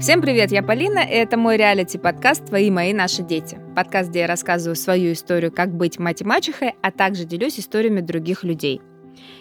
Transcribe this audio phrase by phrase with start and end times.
[0.00, 3.58] Всем привет, я Полина, и это мой реалити-подкаст «Твои, мои, наши дети».
[3.74, 8.00] Подкаст, где я рассказываю свою историю, как быть мать и мачехой, а также делюсь историями
[8.00, 8.80] других людей.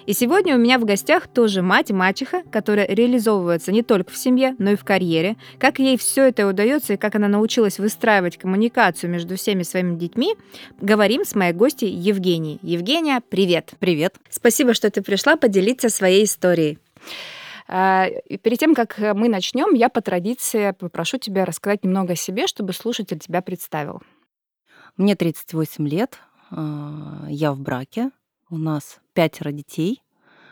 [0.07, 4.17] И сегодня у меня в гостях тоже мать и мачеха, которая реализовывается не только в
[4.17, 5.35] семье, но и в карьере.
[5.60, 10.33] Как ей все это удается и как она научилась выстраивать коммуникацию между всеми своими детьми,
[10.81, 12.58] говорим с моей гостьей Евгенией.
[12.63, 13.74] Евгения, привет!
[13.78, 14.15] Привет!
[14.31, 16.80] Спасибо, что ты пришла поделиться своей историей.
[17.68, 22.16] А, и перед тем, как мы начнем, я по традиции попрошу тебя рассказать немного о
[22.16, 24.02] себе, чтобы слушатель тебя представил.
[24.95, 28.11] Мне 38 лет, а, я в браке,
[28.49, 30.02] у нас пятеро детей.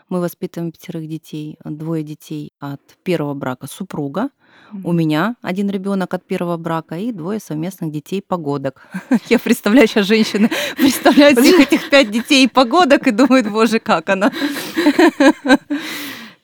[0.08, 4.28] Мы воспитываем пятерых детей, двое детей от первого брака супруга.
[4.72, 4.80] Mm-hmm.
[4.84, 8.86] У меня один ребенок от первого брака и двое совместных детей погодок.
[9.28, 14.08] Я представляю сейчас женщины, представляют всех этих пять детей и погодок и думают, боже, как
[14.08, 14.30] она.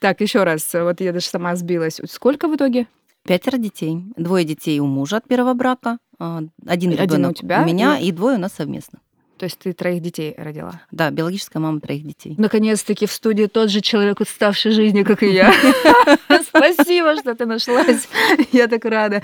[0.03, 2.01] Так, еще раз, вот я даже сама сбилась.
[2.11, 2.89] Сколько в итоге?
[3.23, 4.03] Пятеро детей.
[4.17, 8.09] Двое детей у мужа от первого брака, а, один ребенок у, тебя, у меня и...
[8.09, 8.99] и двое у нас совместно.
[9.39, 10.83] То есть ты троих детей родила?
[10.91, 12.35] Да, биологическая мама троих детей.
[12.37, 15.53] Наконец-таки в студии тот же человек, уставший жизнью, как и я.
[16.49, 18.09] Спасибо, что ты нашлась.
[18.51, 19.23] Я так рада.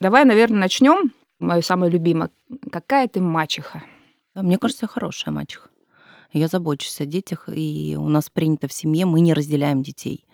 [0.00, 1.12] Давай, наверное, начнем.
[1.38, 2.30] Мое самое любимое.
[2.72, 3.84] Какая ты мачеха?
[4.34, 5.68] Мне кажется, хорошая мачеха.
[6.32, 10.26] Я забочусь о детях, и у нас принято в семье, мы не разделяем детей.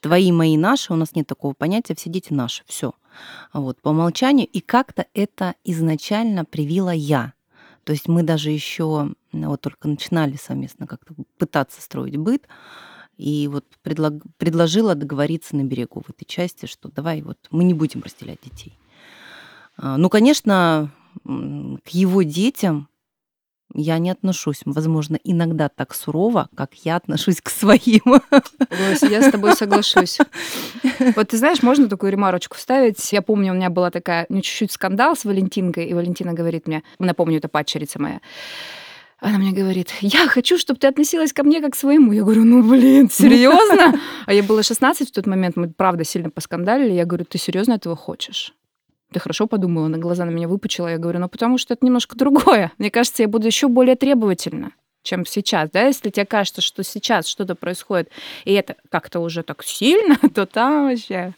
[0.00, 2.92] Твои, мои, наши, у нас нет такого понятия, все дети наши, все.
[3.52, 4.46] Вот, по умолчанию.
[4.46, 7.32] И как-то это изначально привила я.
[7.84, 12.46] То есть мы даже еще вот только начинали совместно как-то пытаться строить быт,
[13.16, 17.74] и вот предлог, предложила договориться на берегу в этой части, что давай вот мы не
[17.74, 18.78] будем разделять детей.
[19.76, 20.92] А, ну, конечно,
[21.24, 22.88] к его детям
[23.74, 28.20] я не отношусь, возможно, иногда так сурово, как я отношусь к своим.
[29.02, 30.18] я с тобой соглашусь.
[31.16, 33.12] Вот ты знаешь, можно такую ремарочку вставить?
[33.12, 36.82] Я помню, у меня была такая, ну, чуть-чуть скандал с Валентинкой, и Валентина говорит мне,
[36.98, 38.20] напомню, это падчерица моя,
[39.20, 42.12] она мне говорит, я хочу, чтобы ты относилась ко мне как к своему.
[42.12, 43.98] Я говорю, ну, блин, серьезно?
[44.26, 46.92] А я была 16 в тот момент, мы, правда, сильно поскандалили.
[46.92, 48.54] Я говорю, ты серьезно этого хочешь?
[49.12, 50.88] Ты хорошо подумала, на глаза на меня выпучила.
[50.88, 52.72] Я говорю, ну потому что это немножко другое.
[52.78, 54.72] Мне кажется, я буду еще более требовательна
[55.08, 58.10] чем сейчас, да, если тебе кажется, что сейчас что-то происходит,
[58.44, 61.34] и это как-то уже так сильно, то там вообще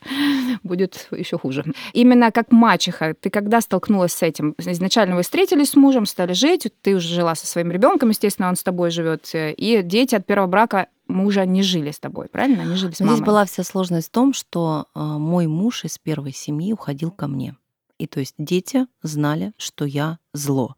[0.62, 1.64] будет еще хуже.
[1.92, 4.54] Именно как мачеха, ты когда столкнулась с этим?
[4.58, 8.56] Изначально вы встретились с мужем, стали жить, ты уже жила со своим ребенком, естественно, он
[8.56, 12.62] с тобой живет, и дети от первого брака мужа не жили с тобой, правильно?
[12.62, 13.16] Они жили с мамой.
[13.16, 17.28] Здесь была вся сложность в том, что а, мой муж из первой семьи уходил ко
[17.28, 17.56] мне.
[17.98, 20.74] И то есть дети знали, что я зло.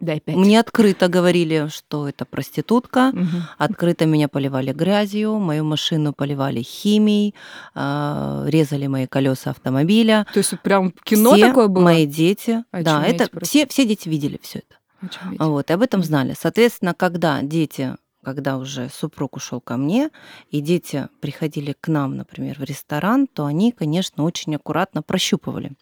[0.00, 0.36] Дай пять.
[0.36, 3.26] Мне открыто говорили, что это проститутка, угу.
[3.56, 7.34] открыто меня поливали грязью, мою машину поливали химией,
[7.74, 10.26] э, резали мои колеса автомобиля.
[10.34, 11.82] То есть прям кино все такое было?
[11.82, 14.76] Мои дети, Очуметь да, это все все дети видели все это.
[15.00, 15.40] Очуметь.
[15.40, 16.34] Вот и об этом знали.
[16.38, 20.10] Соответственно, когда дети когда уже супруг ушел ко мне,
[20.50, 25.76] и дети приходили к нам, например, в ресторан, то они, конечно, очень аккуратно прощупывали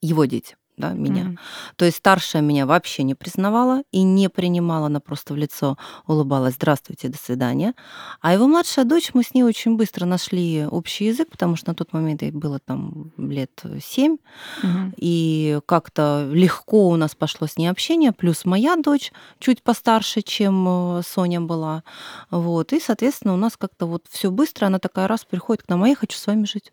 [0.00, 1.22] его дети да, меня.
[1.22, 1.38] Mm-hmm.
[1.76, 5.76] То есть старшая меня вообще не признавала и не принимала, она просто в лицо
[6.06, 7.74] улыбалась, здравствуйте, до свидания.
[8.20, 11.74] А его младшая дочь, мы с ней очень быстро нашли общий язык, потому что на
[11.74, 14.16] тот момент ей было там лет семь,
[14.62, 14.94] mm-hmm.
[14.96, 20.98] и как-то легко у нас пошло с ней общение, плюс моя дочь чуть постарше, чем
[20.98, 21.84] э, Соня была,
[22.30, 25.84] вот, и, соответственно, у нас как-то вот все быстро, она такая раз приходит к нам,
[25.84, 26.72] а я хочу с вами жить.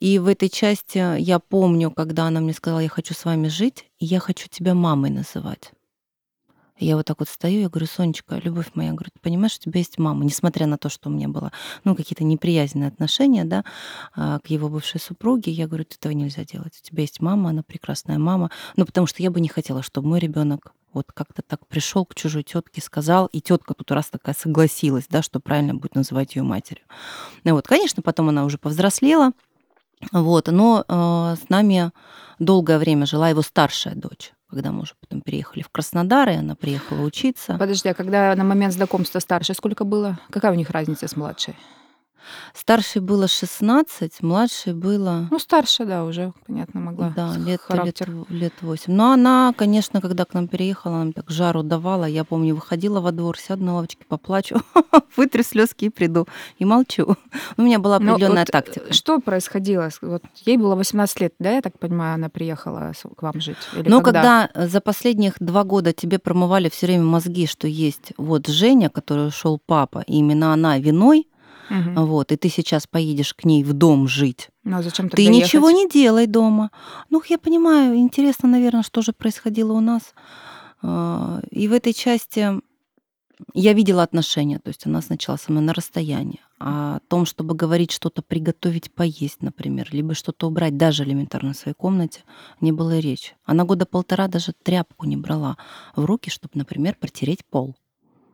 [0.00, 3.86] И в этой части я помню, когда она мне сказала, я хочу с вами жить,
[3.98, 5.72] и я хочу тебя мамой называть.
[6.78, 9.60] Я вот так вот стою, я говорю, Сонечка, любовь моя, я говорю, ты понимаешь, у
[9.60, 11.52] тебя есть мама, несмотря на то, что у меня было,
[11.84, 13.64] ну, какие-то неприязненные отношения, да,
[14.14, 16.80] а, к его бывшей супруге, я говорю, этого нельзя делать.
[16.82, 18.50] У тебя есть мама, она прекрасная мама.
[18.76, 22.14] Ну, потому что я бы не хотела, чтобы мой ребенок вот как-то так пришел к
[22.14, 26.42] чужой тетке, сказал, и тетка тут раз такая согласилась, да, что правильно будет называть ее
[26.42, 26.84] матерью.
[27.44, 29.32] Ну вот, конечно, потом она уже повзрослела,
[30.10, 31.92] вот, но э, с нами
[32.38, 36.54] долгое время жила его старшая дочь когда мы уже потом переехали в Краснодар, и она
[36.54, 37.56] приехала учиться.
[37.58, 40.18] Подожди, а когда на момент знакомства старшей сколько было?
[40.28, 41.56] Какая у них разница с младшей?
[42.54, 45.28] Старшей было 16, младшей было...
[45.30, 47.12] Ну, старше, да, уже, понятно, могла.
[47.14, 48.10] Да, лет, характер.
[48.10, 48.92] лет, лет 8.
[48.92, 52.04] Но она, конечно, когда к нам переехала, она так жару давала.
[52.04, 54.60] Я помню, выходила во двор, сяду на лавочке, поплачу,
[55.16, 56.26] вытрю слезки и приду.
[56.58, 57.16] И молчу.
[57.56, 58.92] У меня была определенная вот тактика.
[58.92, 59.88] Что происходило?
[60.00, 63.56] Вот ей было 18 лет, да, я так понимаю, она приехала к вам жить?
[63.74, 64.48] Или ну, когда?
[64.48, 69.28] когда за последних два года тебе промывали все время мозги, что есть вот Женя, который
[69.28, 71.26] ушел папа, и именно она виной,
[71.72, 72.04] Угу.
[72.04, 75.36] Вот, и ты сейчас поедешь к ней в дом жить, Ну, а зачем Ты ехать?
[75.36, 76.70] ничего не делай дома.
[77.08, 80.14] Ну, я понимаю, интересно, наверное, что же происходило у нас.
[80.82, 82.60] А, и в этой части
[83.54, 86.40] я видела отношения, то есть она сначала со мной на расстоянии.
[86.58, 91.56] А о том, чтобы говорить что-то, приготовить, поесть, например, либо что-то убрать, даже элементарно в
[91.56, 92.20] своей комнате,
[92.60, 93.34] не было речи.
[93.44, 95.56] Она года полтора даже тряпку не брала
[95.96, 97.74] в руки, чтобы, например, протереть пол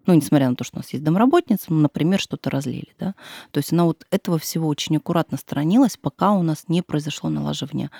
[0.09, 3.15] ну, несмотря на то, что у нас есть домработница, ну, например, что-то разлили, да.
[3.51, 7.91] То есть она вот этого всего очень аккуратно сторонилась, пока у нас не произошло налаживание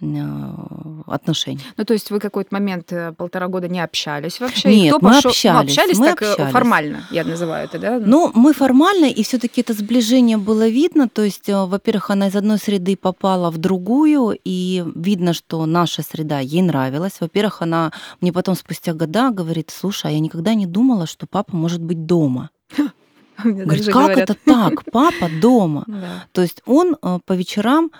[0.00, 1.60] э, отношений.
[1.76, 4.68] Ну, то есть вы какой-то момент э, полтора года не общались вообще?
[4.68, 5.30] Нет, мы пошел?
[5.30, 5.54] общались.
[5.54, 6.52] Ну, общались мы так э, общались.
[6.52, 7.98] формально, я называю это, да?
[7.98, 11.08] Ну, мы формально, и все таки это сближение было видно.
[11.08, 16.38] То есть, во-первых, она из одной среды попала в другую, и видно, что наша среда
[16.38, 17.20] ей нравилась.
[17.20, 17.90] Во-первых, она
[18.20, 21.82] мне потом спустя года говорит, слушай, а я никогда не думала, что папа папа может
[21.82, 22.50] быть дома.
[23.44, 24.30] Говорит, как говорят.
[24.30, 24.84] это так?
[24.92, 25.84] Папа дома.
[25.86, 26.26] Да.
[26.32, 27.92] То есть он э, по вечерам,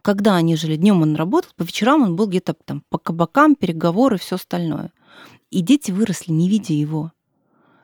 [0.00, 4.16] когда они жили, днем он работал, по вечерам он был где-то там по кабакам, переговоры,
[4.16, 4.92] все остальное.
[5.50, 7.12] И дети выросли, не видя его.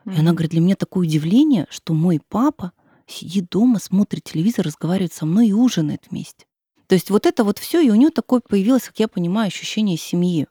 [0.05, 2.71] И она говорит, для меня такое удивление, что мой папа
[3.07, 6.45] сидит дома, смотрит телевизор, разговаривает со мной и ужинает вместе.
[6.87, 9.97] То есть вот это вот все, и у нее такое появилось, как я понимаю, ощущение
[9.97, 10.47] семьи.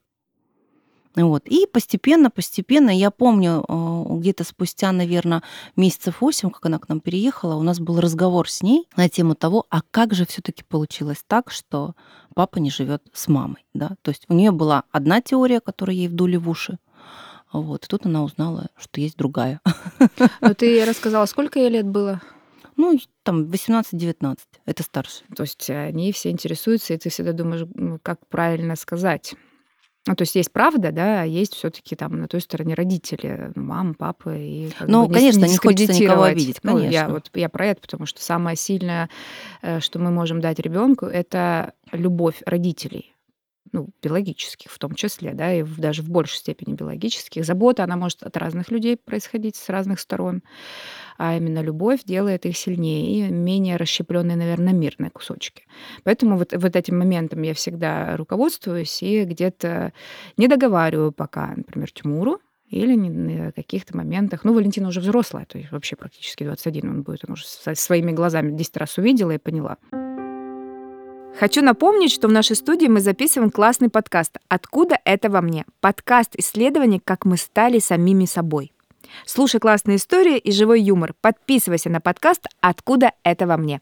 [1.16, 1.46] Вот.
[1.46, 5.42] И постепенно, постепенно, я помню, э, где-то спустя, наверное,
[5.76, 9.34] месяцев 8, как она к нам переехала, у нас был разговор с ней на тему
[9.34, 11.94] того, а как же все-таки получилось так, что
[12.34, 13.64] папа не живет с мамой.
[13.74, 13.92] Да?
[14.02, 16.78] То есть у нее была одна теория, которая ей вдули в уши.
[17.52, 17.84] Вот.
[17.84, 19.60] И тут она узнала, что есть другая.
[20.40, 22.20] Но ты рассказала, сколько ей лет было?
[22.76, 24.36] Ну, там 18-19,
[24.66, 25.22] это старше.
[25.36, 29.36] То есть они все интересуются, и ты всегда думаешь, ну, как правильно сказать.
[30.06, 33.94] Ну, то есть есть правда, да, а есть все-таки там на той стороне родители, мама,
[33.94, 34.36] папа.
[34.36, 36.86] И ну, бы, конечно, не, не хочется никого обидеть, конечно.
[36.86, 39.08] Ну, я, вот, я про это, потому что самое сильное,
[39.62, 43.13] э, что мы можем дать ребенку, это любовь родителей
[43.74, 47.44] ну, биологических в том числе, да, и даже в большей степени биологических.
[47.44, 50.42] Забота, она может от разных людей происходить, с разных сторон,
[51.18, 55.64] а именно любовь делает их сильнее и менее расщепленные, наверное, мирные кусочки.
[56.04, 59.92] Поэтому вот, вот этим моментом я всегда руководствуюсь и где-то
[60.36, 62.40] не договариваю пока, например, Тимуру,
[62.70, 64.44] или на каких-то моментах.
[64.44, 67.44] Ну, Валентина уже взрослая, то есть вообще практически 21 он будет, он уже
[67.74, 69.78] своими глазами 10 раз увидела и поняла.
[71.38, 76.36] Хочу напомнить, что в нашей студии мы записываем классный подкаст «Откуда это во мне?» Подкаст
[76.36, 78.72] исследований, как мы стали самими собой.
[79.26, 81.12] Слушай классные истории и живой юмор.
[81.20, 83.80] Подписывайся на подкаст «Откуда это во мне?»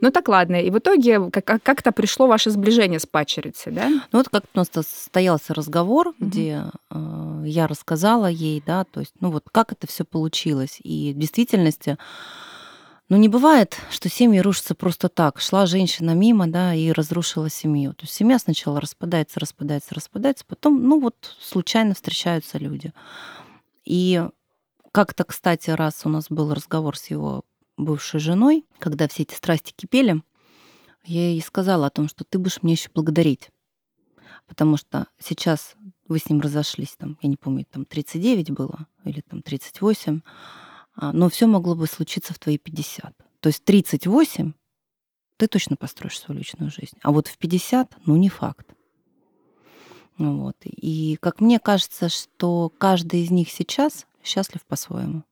[0.00, 3.88] Ну так ладно, и в итоге как-то пришло ваше сближение с пачерицей, да?
[3.90, 6.16] Ну вот как у нас состоялся разговор, угу.
[6.18, 10.78] где э, я рассказала ей, да, то есть, ну вот как это все получилось.
[10.82, 11.98] И в действительности
[13.12, 15.38] ну, не бывает, что семьи рушатся просто так.
[15.38, 17.92] Шла женщина мимо, да, и разрушила семью.
[17.92, 22.94] То есть семья сначала распадается, распадается, распадается, потом, ну вот, случайно встречаются люди.
[23.84, 24.26] И
[24.92, 27.44] как-то, кстати, раз у нас был разговор с его
[27.76, 30.22] бывшей женой, когда все эти страсти кипели,
[31.04, 33.50] я ей сказала о том, что ты будешь мне еще благодарить.
[34.46, 35.74] Потому что сейчас
[36.08, 40.71] вы с ним разошлись, там, я не помню, там 39 было или там 38, а,
[40.96, 43.14] но все могло бы случиться в твои 50.
[43.40, 44.52] То есть 38
[45.36, 46.96] ты точно построишь свою личную жизнь.
[47.02, 48.74] А вот в 50, ну, не факт.
[50.18, 50.56] Вот.
[50.64, 55.24] И как мне кажется, что каждый из них сейчас счастлив по-своему.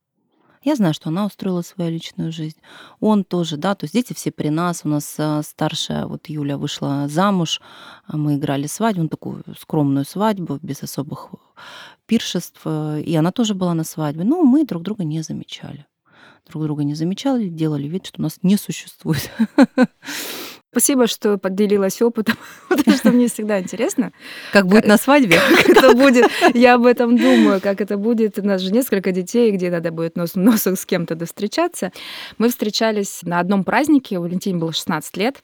[0.62, 2.59] Я знаю, что она устроила свою личную жизнь.
[3.00, 4.83] Он тоже, да, то есть дети все при нас.
[4.85, 7.62] У нас э, старшая, вот Юля вышла замуж,
[8.07, 11.31] а мы играли свадьбу, ну, такую скромную свадьбу, без особых
[12.05, 12.61] пиршеств.
[12.67, 14.25] Э, и она тоже была на свадьбе.
[14.25, 15.87] Но мы друг друга не замечали.
[16.47, 19.31] Друг друга не замечали, делали вид, что нас не существует.
[20.70, 22.36] Спасибо, что поделилась опытом,
[22.68, 24.12] потому что мне всегда интересно.
[24.52, 25.40] Как будет на свадьбе?
[25.56, 26.30] Как это будет.
[26.54, 28.38] Я об этом думаю, как это будет.
[28.38, 31.90] У нас же несколько детей, где надо будет нос носом с кем-то встречаться.
[32.38, 35.42] Мы встречались на одном празднике, у Валентине было 16 лет,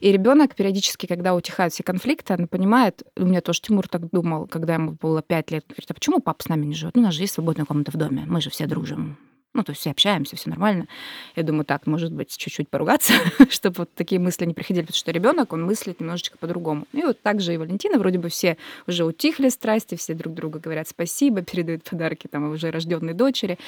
[0.00, 4.46] и ребенок периодически, когда утихают все конфликты, она понимает, у меня тоже Тимур так думал,
[4.46, 6.96] когда ему было 5 лет, говорит, а почему папа с нами не живет?
[6.96, 9.18] Ну, у нас же есть свободная комната в доме, мы же все дружим.
[9.54, 10.88] Ну, то есть все общаемся, все нормально.
[11.36, 13.12] Я думаю, так, может быть, чуть-чуть поругаться,
[13.50, 16.86] чтобы вот такие мысли не приходили, потому что ребенок, он мыслит немножечко по-другому.
[16.92, 18.56] И вот так же и Валентина, вроде бы все
[18.86, 23.58] уже утихли страсти, все друг другу говорят спасибо, передают подарки там уже рожденной дочери.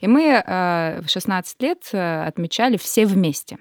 [0.00, 3.58] И мы э, в 16 лет э, отмечали все вместе.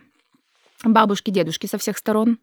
[0.83, 2.37] Бабушки, дедушки со всех сторон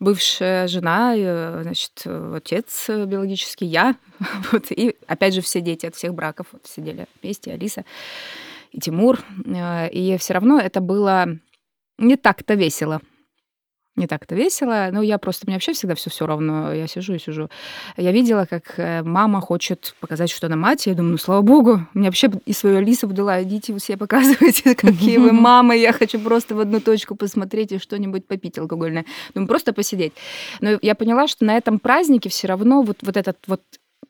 [0.00, 3.96] бывшая жена, э, значит, отец биологический, я,
[4.52, 7.84] вот, и опять же все дети от всех браков вот, сидели вместе, Алиса
[8.70, 9.20] и Тимур.
[9.46, 11.26] Э, и все равно это было
[11.98, 13.00] не так-то весело
[14.00, 14.88] не так-то весело.
[14.92, 16.72] Ну, я просто, мне вообще всегда все все равно.
[16.72, 17.48] Я сижу и сижу.
[17.96, 20.86] Я видела, как э, мама хочет показать, что она мать.
[20.86, 23.42] Я думаю, ну, слава богу, мне вообще и свою Алису дала.
[23.42, 25.76] Идите, вы себе показывайте, какие вы мамы.
[25.76, 29.04] Я хочу просто в одну точку посмотреть и что-нибудь попить алкогольное.
[29.34, 30.14] Думаю, просто посидеть.
[30.60, 33.62] Но я поняла, что на этом празднике все равно вот, вот этот вот,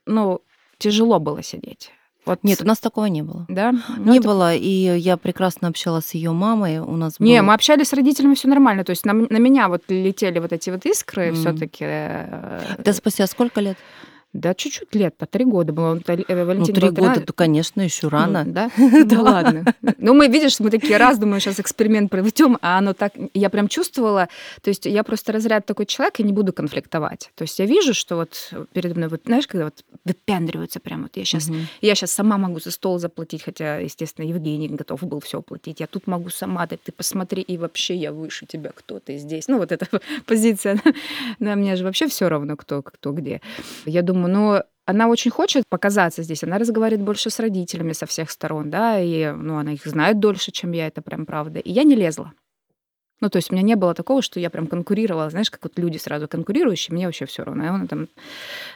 [0.07, 0.41] ну,
[0.79, 1.91] тяжело было сидеть.
[2.31, 2.45] Вот.
[2.45, 3.45] Нет, у нас такого не было.
[3.49, 3.73] Да?
[3.73, 4.29] Ну, не это...
[4.29, 6.79] было, и я прекрасно общалась с ее мамой.
[6.79, 7.49] У нас не, было...
[7.49, 8.85] мы общались с родителями, все нормально.
[8.85, 11.35] То есть на, на меня вот летели вот эти вот искры mm.
[11.35, 11.85] все-таки.
[12.85, 13.77] Да спустя сколько лет?
[14.33, 16.01] Да, чуть-чуть лет, по три года было.
[16.07, 18.45] Э, Валентин ну, три года, то, конечно, еще ну, рано.
[18.51, 18.71] Ну, да?
[18.77, 19.65] Ну, ладно.
[19.99, 23.13] Ну, мы, видишь, мы такие раз, думаю, сейчас эксперимент проведем, а оно так...
[23.35, 24.29] Я прям чувствовала,
[24.63, 27.31] то есть я просто разряд такой человек, и не буду конфликтовать.
[27.35, 31.17] То есть я вижу, что вот передо мной, вот, знаешь, когда вот выпендриваются прям, вот
[31.17, 31.59] я сейчас, угу.
[31.81, 35.81] я сейчас сама могу за стол заплатить, хотя, естественно, Евгений готов был все оплатить.
[35.81, 39.49] Я тут могу сама, да ты посмотри, и вообще я выше тебя, кто ты здесь.
[39.49, 39.89] Ну, вот эта
[40.27, 40.81] позиция,
[41.41, 43.41] на мне же вообще все равно, кто, кто где.
[43.87, 48.07] Я думаю, думаю, ну, она очень хочет показаться здесь, она разговаривает больше с родителями со
[48.07, 51.61] всех сторон, да, и, ну, она их знает дольше, чем я, это прям правда.
[51.61, 52.33] И я не лезла.
[53.21, 55.79] Ну, то есть у меня не было такого, что я прям конкурировала, знаешь, как вот
[55.79, 57.67] люди сразу конкурирующие, мне вообще все равно.
[57.67, 58.09] И он там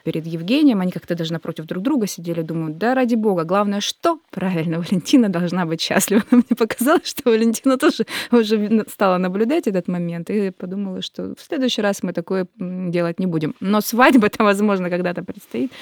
[0.05, 4.21] перед Евгением, они как-то даже напротив друг друга сидели, думаю, да ради бога, главное, что
[4.31, 6.23] правильно, Валентина должна быть счастлива.
[6.31, 11.83] Мне показалось, что Валентина тоже уже стала наблюдать этот момент и подумала, что в следующий
[11.83, 13.55] раз мы такое делать не будем.
[13.61, 15.73] Но свадьба-то, возможно, когда-то предстоит.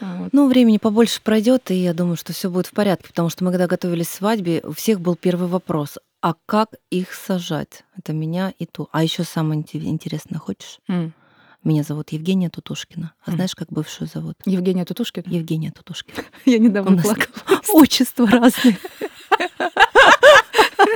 [0.00, 0.28] Вот.
[0.32, 3.50] Ну, времени побольше пройдет, и я думаю, что все будет в порядке, потому что мы
[3.50, 7.84] когда готовились к свадьбе, у всех был первый вопрос а как их сажать?
[7.96, 8.88] Это меня и ту.
[8.90, 10.80] А еще самое интересное, хочешь?
[10.88, 11.12] Mm.
[11.62, 13.12] Меня зовут Евгения Тутушкина.
[13.24, 13.34] А mm.
[13.34, 14.34] знаешь, как бывшую зовут?
[14.44, 15.32] Евгения Тутушкина?
[15.32, 16.24] Евгения Тутушкина.
[16.44, 17.60] Я недавно плакала.
[17.72, 18.76] Отчество разные.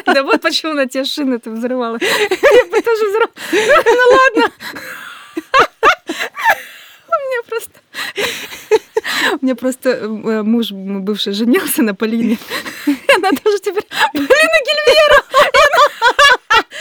[0.06, 1.96] Да вот почему на те шины ты взрывала.
[2.00, 3.30] Я бы тоже взрывала.
[3.87, 4.52] Ну ладно.
[7.06, 7.80] У меня просто...
[9.40, 12.38] У меня просто э, муж бывший женился на Полине.
[12.86, 15.24] Она тоже теперь Полина Гильвера.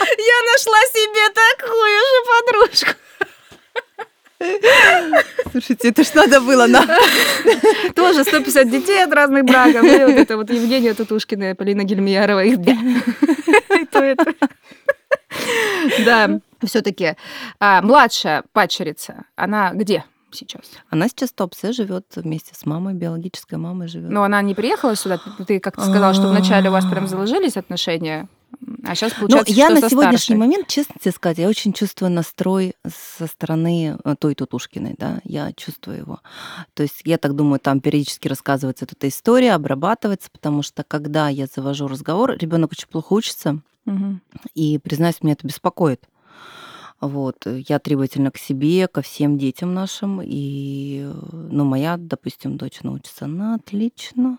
[0.00, 2.92] Я нашла себе такую же подружку.
[5.52, 6.86] Слушайте, это ж надо было на...
[7.94, 9.84] Тоже 150 детей от разных браков.
[9.84, 12.44] И вот это вот Евгения Тутушкина и Полина Гельмиярова.
[12.44, 12.78] Их две.
[13.68, 14.16] Это.
[16.04, 17.16] Да, все-таки.
[17.58, 20.04] А, младшая падчерица, она где?
[20.34, 20.62] Сейчас?
[20.88, 24.10] Она сейчас в Топсе живет вместе с мамой, биологической мамой живет.
[24.10, 25.20] Но она не приехала сюда.
[25.46, 28.28] Ты как-то сказала, что вначале у вас прям заложились отношения,
[28.84, 30.36] а сейчас ну, получается, Но я на сегодняшний старшей.
[30.36, 32.74] момент, честно тебе сказать, я очень чувствую настрой
[33.16, 36.20] со стороны э, той Тутушкиной, да, я чувствую его.
[36.74, 41.46] То есть я так думаю, там периодически рассказывается эта история, обрабатывается, потому что когда я
[41.46, 44.18] завожу разговор, ребенок очень плохо учится, угу.
[44.54, 46.04] и, признаюсь, меня это беспокоит.
[47.00, 47.46] Вот.
[47.46, 50.20] Э, я требовательна к себе, ко всем детям нашим.
[50.22, 51.12] И, э,
[51.50, 54.38] ну, моя, допустим, дочь научится, она отлично.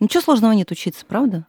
[0.00, 1.46] Ничего сложного нет учиться, правда?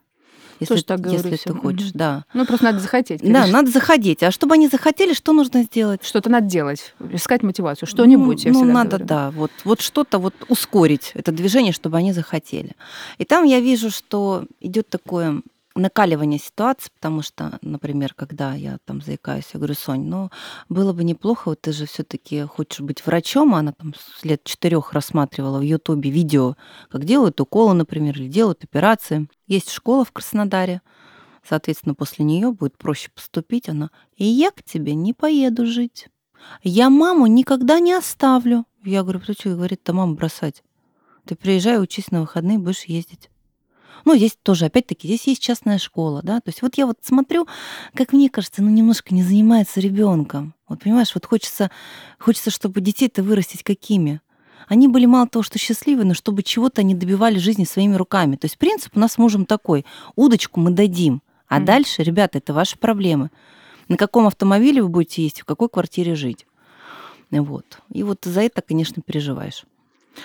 [0.58, 1.98] Если, так если ты хочешь, mm-hmm.
[1.98, 2.24] да.
[2.32, 3.20] Ну, просто надо захотеть.
[3.20, 3.46] Конечно.
[3.46, 4.22] Да, надо захотеть.
[4.22, 6.02] А чтобы они захотели, что нужно сделать?
[6.02, 8.46] Что-то надо делать, искать мотивацию, что-нибудь.
[8.46, 9.06] Ну, ну надо, говорю.
[9.06, 12.72] да, вот, вот что-то вот ускорить это движение, чтобы они захотели.
[13.18, 15.42] И там я вижу, что идет такое
[15.76, 20.30] накаливание ситуации, потому что, например, когда я там заикаюсь, я говорю, Сонь, ну,
[20.68, 24.24] было бы неплохо, вот ты же все таки хочешь быть врачом, а она там с
[24.24, 26.56] лет четырех рассматривала в Ютубе видео,
[26.90, 29.28] как делают уколы, например, или делают операции.
[29.46, 30.82] Есть школа в Краснодаре,
[31.46, 33.68] соответственно, после нее будет проще поступить.
[33.68, 36.08] Она, и я к тебе не поеду жить.
[36.62, 38.64] Я маму никогда не оставлю.
[38.84, 40.62] Я говорю, что, говорит, то маму бросать.
[41.24, 43.30] Ты приезжай, учись на выходные, будешь ездить.
[44.04, 47.46] Ну, здесь тоже, опять-таки, здесь есть частная школа, да, то есть вот я вот смотрю,
[47.94, 50.54] как мне кажется, ну, немножко не занимается ребенком.
[50.68, 51.70] Вот понимаешь, вот хочется,
[52.18, 54.20] хочется, чтобы детей-то вырастить какими?
[54.68, 58.36] Они были мало того, что счастливы, но чтобы чего-то они добивали жизни своими руками.
[58.36, 59.84] То есть принцип у нас с мужем такой.
[60.16, 61.64] Удочку мы дадим, а mm.
[61.64, 63.30] дальше, ребята, это ваши проблемы.
[63.88, 66.46] На каком автомобиле вы будете ездить, в какой квартире жить.
[67.30, 67.78] Вот.
[67.92, 69.64] И вот за это, конечно, переживаешь.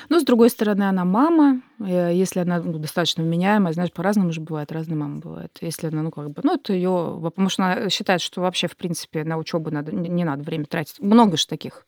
[0.10, 1.62] Но, с другой стороны, она мама.
[1.80, 5.58] Э, если она ну, достаточно вменяемая, знаешь, по-разному же бывает, разные мамы бывают.
[5.62, 7.20] Если она, ну, как бы, ну, это ее...
[7.24, 11.00] Потому что она считает, что вообще, в принципе, на учебу надо, не надо время тратить.
[11.00, 11.86] Много же таких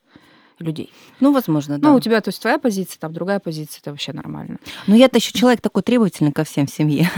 [0.58, 0.92] людей.
[1.20, 1.88] Ну, возможно, да.
[1.88, 4.58] Ну, у тебя, то есть, твоя позиция, там, другая позиция, это вообще нормально.
[4.86, 7.10] Но я-то еще человек такой требовательный ко всем в семье.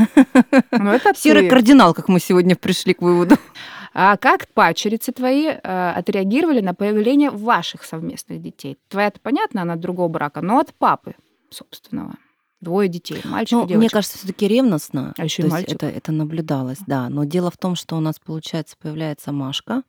[0.70, 3.36] Ну, это Серый кардинал, как мы сегодня пришли к выводу.
[3.98, 8.76] А как пачерицы твои э, отреагировали на появление ваших совместных детей?
[8.90, 11.14] Твоя-то понятно, она от другого брака, но от папы
[11.48, 12.16] собственного.
[12.60, 13.78] Двое детей, мальчик ну, и девочка.
[13.78, 15.14] Мне кажется, все-таки ревностно.
[15.16, 15.76] А еще и мальчик.
[15.76, 17.08] Это, это наблюдалось, да.
[17.08, 19.82] Но дело в том, что у нас, получается, появляется Машка,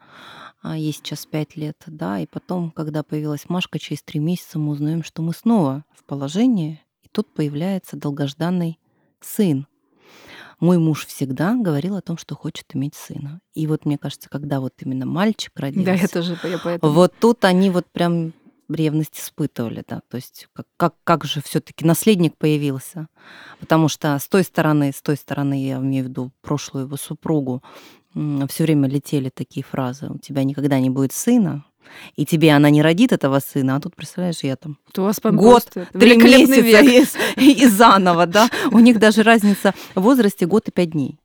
[0.61, 4.71] а ей сейчас пять лет, да, и потом, когда появилась Машка, через три месяца мы
[4.71, 8.79] узнаем, что мы снова в положении, и тут появляется долгожданный
[9.19, 9.67] сын.
[10.59, 13.41] Мой муж всегда говорил о том, что хочет иметь сына.
[13.53, 16.91] И вот мне кажется, когда вот именно мальчик родился, да, я тоже я поэтому.
[16.93, 18.33] вот тут они вот прям
[18.69, 23.07] ревность испытывали, да, то есть как, как, как же все-таки наследник появился,
[23.59, 27.63] потому что с той стороны, с той стороны, я имею в виду прошлую его супругу,
[28.13, 31.63] все время летели такие фразы, у тебя никогда не будет сына,
[32.15, 35.63] и тебе она не родит этого сына, а тут, представляешь, я там у вас год,
[35.93, 40.91] три месяца и, и заново, да, у них даже разница в возрасте год и пять
[40.91, 41.19] дней.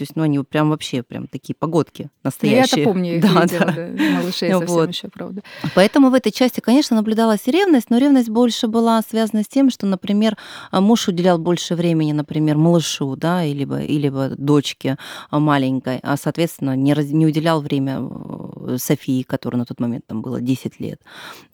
[0.00, 2.84] То есть, ну, они прям вообще прям такие погодки настоящие.
[2.84, 3.74] Я-то помню их да, видела, да.
[3.74, 4.10] да.
[4.14, 4.88] малышей совсем вот.
[4.88, 5.42] еще, правда.
[5.74, 9.84] Поэтому в этой части, конечно, наблюдалась ревность, но ревность больше была связана с тем, что,
[9.84, 10.38] например,
[10.72, 14.96] муж уделял больше времени, например, малышу, да, или, или дочке
[15.30, 20.22] маленькой, а, соответственно, не, раз, не уделял время э, Софии, которой на тот момент там
[20.22, 21.02] было 10 лет.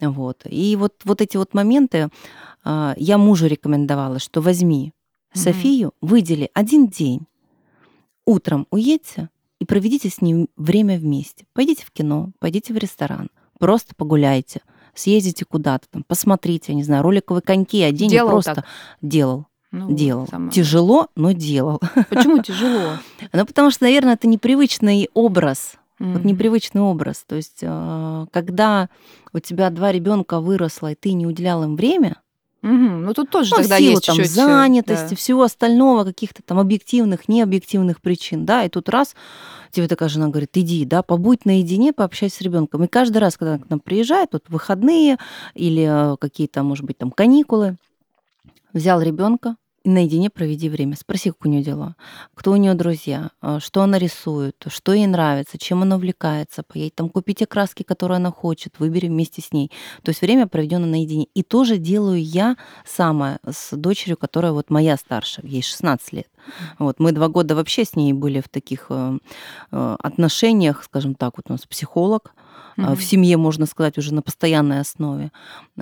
[0.00, 0.42] Вот.
[0.44, 2.10] И вот, вот эти вот моменты
[2.62, 4.92] а, я мужу рекомендовала, что возьми
[5.36, 7.26] Софию, выдели один день,
[8.26, 9.30] Утром уедьте
[9.60, 11.46] и проведите с ним время вместе.
[11.54, 14.60] Пойдите в кино, пойдите в ресторан, просто погуляйте,
[14.94, 18.64] съездите куда-то там, посмотрите, я не знаю, роликовые коньки, одень делал просто так.
[19.00, 19.46] делал.
[19.72, 20.26] Ну, делал.
[20.28, 20.50] Самое.
[20.52, 21.80] Тяжело, но делал.
[22.10, 22.98] Почему тяжело?
[23.32, 25.74] Ну, потому что, наверное, это непривычный образ.
[25.98, 26.12] Mm-hmm.
[26.12, 27.24] Вот непривычный образ.
[27.26, 28.88] То есть, э, когда
[29.32, 32.16] у тебя два ребенка выросло, и ты не уделял им время,
[32.62, 32.72] Угу.
[32.72, 35.16] Ну тут тоже ну, тогда силу, есть там, чуть-чуть, занятости, да.
[35.16, 39.14] всего остального, каких-то там объективных, необъективных причин, да, и тут раз
[39.70, 42.84] тебе такая жена говорит, иди, да, побудь наедине, пообщайся с ребенком.
[42.84, 45.18] И каждый раз, когда она к нам приезжает, вот выходные
[45.54, 47.76] или э, какие-то, может быть, там каникулы,
[48.72, 49.56] взял ребенка,
[49.88, 50.96] наедине проведи время.
[50.96, 51.96] Спроси, как у нее дела,
[52.34, 56.62] кто у нее друзья, а, что она рисует, что ей нравится, чем она увлекается.
[56.62, 59.70] Поедь там, купи те краски, которые она хочет, выбери вместе с ней.
[60.02, 61.26] То есть время проведено наедине.
[61.34, 66.28] И тоже делаю я самое с дочерью, которая вот моя старшая, ей 16 лет.
[66.78, 69.18] Вот, мы два года вообще с ней были в таких э,
[69.72, 72.34] э, отношениях, скажем так, вот у нас психолог,
[72.76, 72.94] mm-hmm.
[72.94, 75.32] в семье, можно сказать, уже на постоянной основе.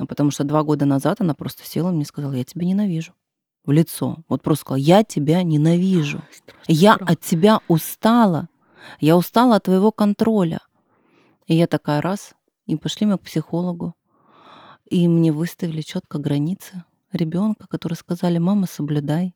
[0.08, 3.12] Потому что два года назад она просто села и мне сказала, я тебя ненавижу
[3.64, 4.18] в лицо.
[4.28, 6.22] Вот просто сказала, я тебя ненавижу.
[6.66, 8.48] Я от тебя устала.
[9.00, 10.60] Я устала от твоего контроля.
[11.46, 12.34] И я такая раз,
[12.66, 13.94] и пошли мы к психологу.
[14.88, 19.34] И мне выставили четко границы ребенка, которые сказали, мама, соблюдай.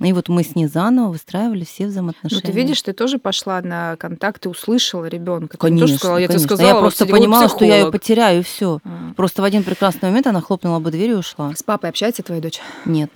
[0.00, 2.42] И вот мы с ней заново выстраивали все взаимоотношения.
[2.44, 5.58] Ну, ты видишь, ты тоже пошла на контакт и услышала ребенка.
[5.58, 6.48] Конечно, тоже сказала, я конечно.
[6.48, 8.80] тебе сказала, я просто понимала, что я ее потеряю, и все.
[8.84, 9.12] А.
[9.14, 11.54] Просто в один прекрасный момент она хлопнула бы дверь и ушла.
[11.54, 12.60] С папой общается твоя дочь?
[12.84, 13.12] Нет.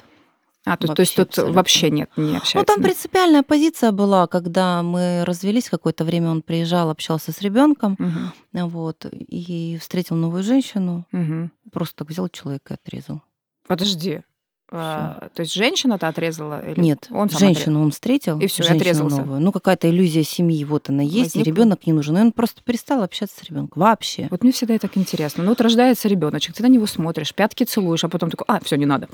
[0.66, 1.54] А, то, то есть тут абсолютно.
[1.54, 2.58] вообще нет, не общается?
[2.58, 7.96] Ну, там принципиальная позиция была, когда мы развелись, какое-то время он приезжал, общался с ребенком,
[8.52, 8.68] угу.
[8.68, 11.50] вот, и встретил новую женщину, угу.
[11.70, 13.22] просто так взял человека и отрезал.
[13.68, 14.22] Подожди.
[14.72, 16.60] А, то есть женщина-то отрезала?
[16.68, 17.82] Или Нет, он женщину отрезал?
[17.82, 19.18] он встретил, и все, отрезался.
[19.18, 19.40] Новую.
[19.40, 21.38] Ну, какая-то иллюзия семьи, вот она есть, Возникла.
[21.38, 22.18] и ребенок не нужен.
[22.18, 23.80] И он просто перестал общаться с ребенком.
[23.80, 24.26] Вообще.
[24.32, 25.44] Вот мне всегда так интересно.
[25.44, 28.74] Ну, вот рождается ребеночек, ты на него смотришь, пятки целуешь, а потом такой, а, все,
[28.74, 29.08] не надо.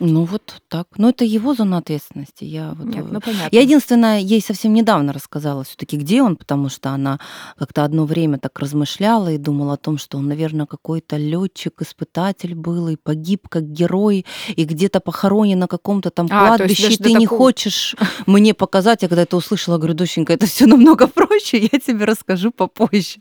[0.00, 0.88] Ну вот так.
[0.96, 2.44] Но это его зона ответственности.
[2.44, 3.48] Я, вот, Нет, ну, понятно.
[3.52, 7.20] я единственное, ей совсем недавно рассказала все-таки, где он, потому что она
[7.56, 12.54] как-то одно время так размышляла и думала о том, что он, наверное, какой-то летчик, испытатель
[12.54, 17.12] был и погиб как герой, и где-то похоронен на каком-то там а, кладбище, и ты
[17.12, 17.38] не такого...
[17.38, 17.94] хочешь
[18.26, 19.02] мне показать.
[19.02, 23.20] Я когда это услышала, говорю, доченька, это все намного проще, я тебе расскажу попозже.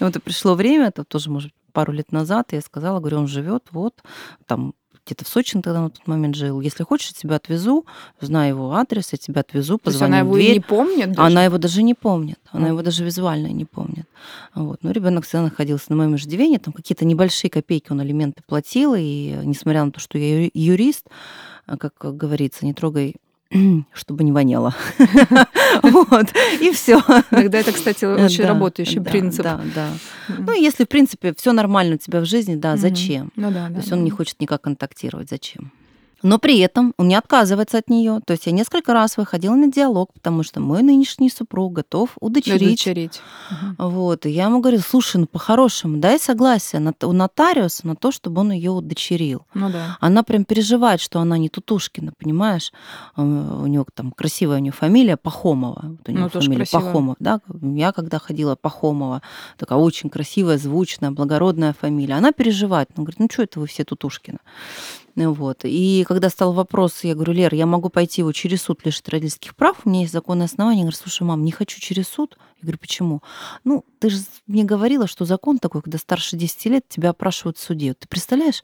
[0.00, 3.64] Вот и пришло время, это тоже, может, пару лет назад, я сказала, говорю, он живет
[3.70, 3.94] вот
[4.46, 4.74] там
[5.08, 6.60] где-то в Сочи тогда на тот момент жил.
[6.60, 7.86] Если хочешь, я тебя отвезу,
[8.20, 10.54] знаю его адрес, я тебя отвезу, позвоню То есть она его дверь.
[10.54, 11.12] не помнит?
[11.12, 11.26] Даже?
[11.26, 12.38] Она его даже не помнит.
[12.52, 12.70] Она mm.
[12.70, 14.06] его даже визуально не помнит.
[14.54, 14.82] Вот.
[14.82, 19.38] Но ребенок всегда находился на моем иждивении, там какие-то небольшие копейки он алименты платил, и
[19.44, 21.06] несмотря на то, что я юрист,
[21.66, 23.16] а, как говорится, не трогай
[23.92, 24.74] чтобы не воняло.
[25.82, 26.26] вот,
[26.60, 26.98] и все.
[27.30, 29.42] Иногда это, кстати, очень работающий принцип.
[29.42, 29.88] Да, да.
[30.38, 33.32] Ну, если, в принципе, все нормально у тебя в жизни, да, зачем?
[33.36, 35.72] Ну, да, То есть он не хочет никак контактировать, зачем?
[36.22, 38.20] Но при этом он не отказывается от нее.
[38.24, 42.62] То есть я несколько раз выходила на диалог, потому что мой нынешний супруг готов удочерить.
[42.62, 43.22] удочерить.
[43.78, 44.26] Вот.
[44.26, 48.52] И я ему говорю, слушай, ну по-хорошему, дай согласие у нотариуса на то, чтобы он
[48.52, 49.46] ее удочерил.
[49.54, 49.96] Ну да.
[50.00, 52.72] Она прям переживает, что она не Тутушкина, понимаешь?
[53.16, 55.84] У нее там красивая у нее фамилия Пахомова.
[55.84, 57.16] Вот у нее ну, фамилия Пахомов.
[57.20, 57.40] Да?
[57.62, 59.22] Я когда ходила Пахомова,
[59.56, 62.14] такая очень красивая, звучная, благородная фамилия.
[62.14, 62.88] Она переживает.
[62.96, 64.38] Она говорит, ну что это вы все Тутушкина?
[65.26, 65.60] Вот.
[65.64, 69.56] И когда стал вопрос, я говорю, Лер, я могу пойти его через суд лишить родительских
[69.56, 70.80] прав, у меня есть законное основание.
[70.80, 72.38] Я говорю, слушай, мам, не хочу через суд.
[72.58, 73.22] Я говорю, почему?
[73.64, 77.62] Ну, ты же мне говорила, что закон такой, когда старше 10 лет, тебя опрашивают в
[77.62, 77.94] суде.
[77.94, 78.62] Ты представляешь?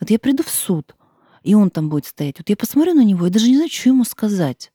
[0.00, 0.94] Вот я приду в суд,
[1.42, 2.38] и он там будет стоять.
[2.38, 4.72] Вот я посмотрю на него, и даже не знаю, что ему сказать.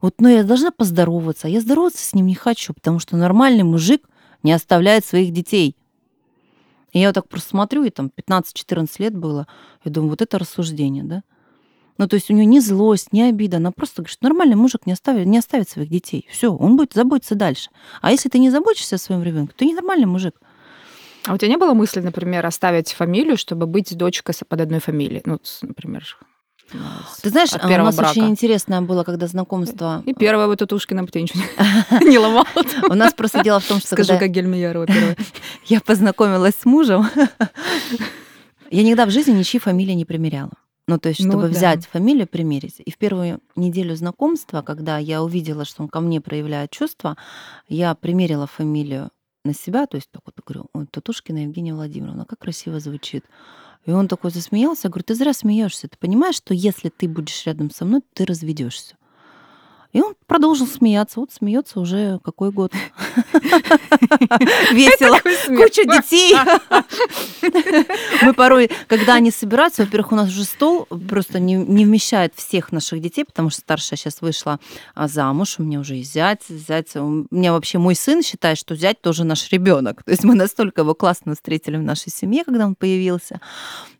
[0.00, 3.64] Вот, но я должна поздороваться, а я здороваться с ним не хочу, потому что нормальный
[3.64, 4.08] мужик
[4.42, 5.76] не оставляет своих детей.
[6.92, 9.46] И я вот так просто смотрю, и там 15-14 лет было,
[9.84, 11.22] я думаю, вот это рассуждение, да?
[11.98, 14.86] Ну, то есть у нее не злость, не обида, она просто говорит, что нормальный мужик
[14.86, 16.26] не оставит, не оставит своих детей.
[16.30, 17.68] Все, он будет заботиться дальше.
[18.00, 20.40] А если ты не заботишься о своем ребенке, то ненормальный мужик.
[21.26, 25.20] А у тебя не было мысли, например, оставить фамилию, чтобы быть дочкой под одной фамилией?
[25.26, 26.16] Ну, например,
[27.22, 28.10] ты знаешь, первого у нас брака.
[28.10, 30.02] очень интересное было, когда знакомство...
[30.06, 31.42] И первое вот Татушкина ты ничего
[32.00, 32.46] не ломала.
[32.88, 33.88] У нас просто дело в том, что...
[33.88, 35.16] Скажу, как Гельмиярова первая.
[35.66, 37.08] Я познакомилась с мужем.
[38.70, 40.52] Я никогда в жизни ничьи фамилии не примеряла.
[40.86, 42.80] Ну, то есть, чтобы ну, взять фамилию, примерить.
[42.84, 47.16] И в первую неделю знакомства, когда я увидела, что он ко мне проявляет чувства,
[47.68, 49.10] я примерила фамилию
[49.44, 53.24] на себя, то есть так вот говорю, Татушкина Евгения Владимировна, как красиво звучит.
[53.86, 54.88] И он такой засмеялся.
[54.88, 55.88] Я говорю, ты зря смеешься.
[55.88, 58.96] Ты понимаешь, что если ты будешь рядом со мной, ты разведешься.
[59.92, 61.18] И он продолжил смеяться.
[61.18, 62.72] Вот смеется уже какой год.
[64.72, 65.18] Весело.
[65.56, 66.36] Куча детей.
[68.22, 72.70] Мы порой, когда они собираются, во-первых, у нас уже стол просто не, не вмещает всех
[72.70, 74.60] наших детей, потому что старшая сейчас вышла
[74.94, 76.94] а, замуж, у меня уже есть зять, зять.
[76.94, 80.04] У меня вообще мой сын считает, что зять тоже наш ребенок.
[80.04, 83.40] То есть мы настолько его классно встретили в нашей семье, когда он появился.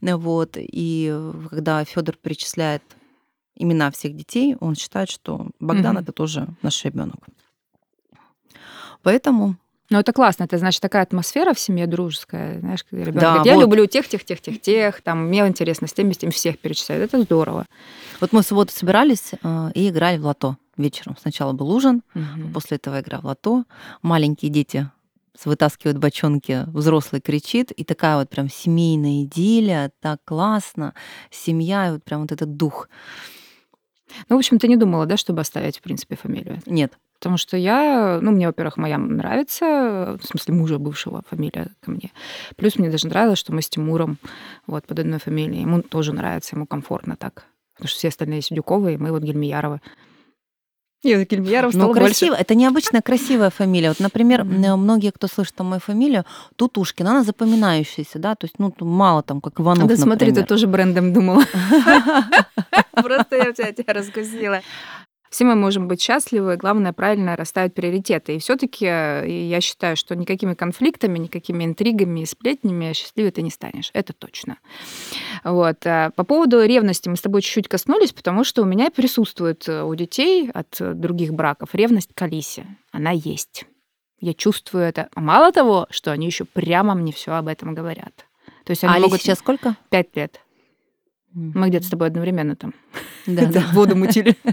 [0.01, 0.53] Вот.
[0.57, 1.19] И
[1.51, 2.83] когда Федор перечисляет
[3.63, 6.03] имена всех детей, он считает, что Богдан mm-hmm.
[6.03, 7.19] это тоже наш ребенок.
[9.03, 9.57] Поэтому
[9.91, 10.45] ну, это классно.
[10.45, 12.61] Это значит такая атмосфера в семье дружеская.
[12.61, 13.61] Знаешь, когда ребенок да, говорит, я вот.
[13.63, 17.13] люблю тех, тех, тех, тех, тех, там, мне интересно с теми, с теми всех перечисляют.
[17.13, 17.67] Это здорово.
[18.21, 21.17] Вот мы в субботу собирались э, и играли в лото вечером.
[21.21, 22.53] Сначала был ужин, угу.
[22.55, 23.65] после этого игра в лото.
[24.01, 24.89] Маленькие дети
[25.45, 30.95] вытаскивают бочонки, взрослый кричит, и такая вот прям семейная идиллия, так классно,
[31.31, 32.89] семья, и вот прям вот этот дух.
[34.29, 36.61] Ну, в общем, ты не думала, да, чтобы оставить, в принципе, фамилию?
[36.67, 36.93] Нет.
[37.19, 42.13] Потому что я, ну, мне, во-первых, моя нравится, в смысле мужа бывшего фамилия ко мне.
[42.57, 44.19] Плюс мне даже нравилось, что мы с Тимуром
[44.67, 45.63] вот под одной фамилией.
[45.63, 47.45] Ему тоже нравится, ему комфортно так.
[47.75, 49.81] Потому что все остальные Сидюковы, и мы вот Гельмияровы.
[51.03, 52.31] Я Кельмьяров Ну, красиво.
[52.31, 52.43] Больше.
[52.43, 53.89] Это необычная красивая фамилия.
[53.89, 54.77] Вот, например, mm-hmm.
[54.77, 56.25] многие, кто слышит там мою фамилию,
[56.57, 60.67] Тутушкина, она запоминающаяся, да, то есть, ну, мало там, как Иванов, Да смотри, ты тоже
[60.67, 61.43] брендом думала.
[62.93, 64.61] Просто я тебя раскусила.
[65.31, 68.35] Все мы можем быть счастливы, главное правильно расставить приоритеты.
[68.35, 73.51] И все-таки э, я считаю, что никакими конфликтами, никакими интригами и сплетнями счастливее ты не
[73.51, 73.91] станешь.
[73.93, 74.59] Это точно.
[75.45, 75.87] Вот.
[75.87, 79.85] А по поводу ревности мы с тобой чуть-чуть коснулись, потому что у меня присутствует э,
[79.85, 82.67] у детей от других браков ревность к Алисе.
[82.91, 83.67] Она есть.
[84.19, 85.11] Я чувствую это.
[85.15, 88.27] Мало того, что они еще прямо мне все об этом говорят.
[88.65, 89.23] То есть они а могут...
[89.23, 89.77] Сейчас сколько?
[89.91, 90.41] Пять лет.
[91.35, 92.75] Мы где-то с тобой одновременно там
[93.27, 93.65] да, да.
[93.73, 94.37] воду мутили.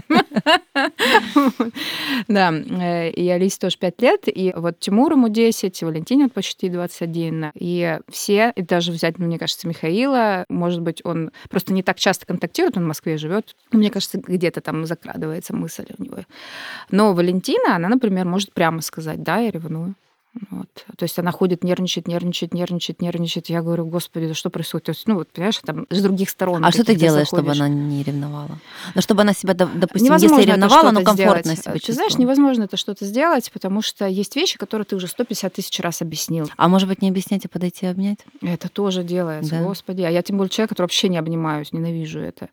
[2.28, 7.52] Да, э, и Алисе тоже 5 лет, и вот Тимур ему 10, Валентине почти 21,
[7.54, 12.26] и все, и даже взять, мне кажется, Михаила, может быть, он просто не так часто
[12.26, 16.18] контактирует, он в Москве живет, мне кажется, где-то там закрадывается мысль у него.
[16.90, 19.94] Но Валентина, она, например, может прямо сказать, да, я ревную.
[20.50, 20.68] Вот.
[20.96, 23.48] То есть она ходит, нервничает, нервничает, нервничает, нервничает.
[23.48, 24.86] Я говорю, господи, да что происходит?
[24.86, 26.64] То есть, ну, вот, понимаешь, там с других сторон.
[26.64, 27.56] А что ты делаешь, заходишь.
[27.56, 28.58] чтобы она не ревновала?
[28.94, 31.82] Ну, чтобы она себя, допустим, невозможно если ревновала, но комфортно сделать.
[31.82, 35.52] себя Ты знаешь, невозможно это что-то сделать, потому что есть вещи, которые ты уже 150
[35.52, 36.50] тысяч раз объяснил.
[36.56, 38.18] А может быть, не объяснять, а подойти и обнять?
[38.42, 39.62] Это тоже делается, да?
[39.62, 40.02] господи.
[40.02, 42.48] А я тем более человек, который вообще не обнимаюсь, ненавижу это,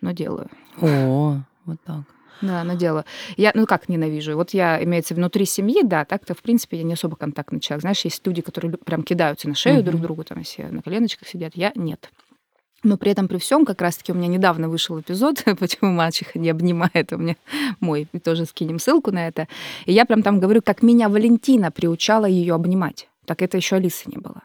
[0.00, 0.48] но делаю.
[0.80, 2.02] О, вот так.
[2.40, 3.04] Да, на дело.
[3.36, 4.36] Я, ну как ненавижу?
[4.36, 7.82] Вот я, имеется внутри семьи, да, так-то, в принципе, я не особо контактный человек.
[7.82, 9.82] Знаешь, есть люди, которые прям кидаются на шею mm-hmm.
[9.82, 11.56] друг другу, там все на коленочках сидят.
[11.56, 12.10] Я нет.
[12.84, 16.50] Но при этом, при всем, как раз-таки у меня недавно вышел эпизод, почему мачеха не
[16.50, 17.36] обнимает, у меня
[17.80, 19.48] мой, и тоже скинем ссылку на это.
[19.86, 23.08] И я прям там говорю, как меня Валентина приучала ее обнимать.
[23.24, 24.42] Так это еще Алисы не было.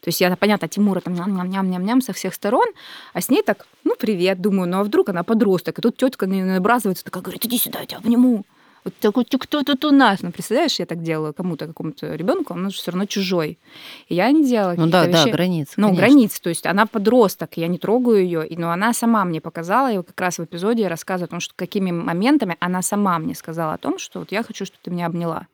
[0.00, 2.66] То есть я, понятно, Тимура там ням-ням-ням-ням со всех сторон,
[3.12, 6.26] а с ней так, ну, привет, думаю, ну а вдруг она подросток, и тут тетка
[6.26, 8.44] набрасывается, такая говорит, иди сюда, я тебя обниму.
[8.86, 10.22] Вот такой, кто тут у нас?
[10.22, 13.58] Ну, представляешь, я так делаю кому-то, какому-то ребенку, он же все равно чужой.
[14.06, 15.24] И я не делала Ну да, вещей.
[15.24, 15.72] да, границы.
[15.76, 16.40] Ну, границы.
[16.40, 20.20] То есть она подросток, я не трогаю ее, но она сама мне показала, и как
[20.20, 23.78] раз в эпизоде я рассказываю о том, что какими моментами она сама мне сказала о
[23.78, 25.48] том, что вот я хочу, чтобы ты меня обняла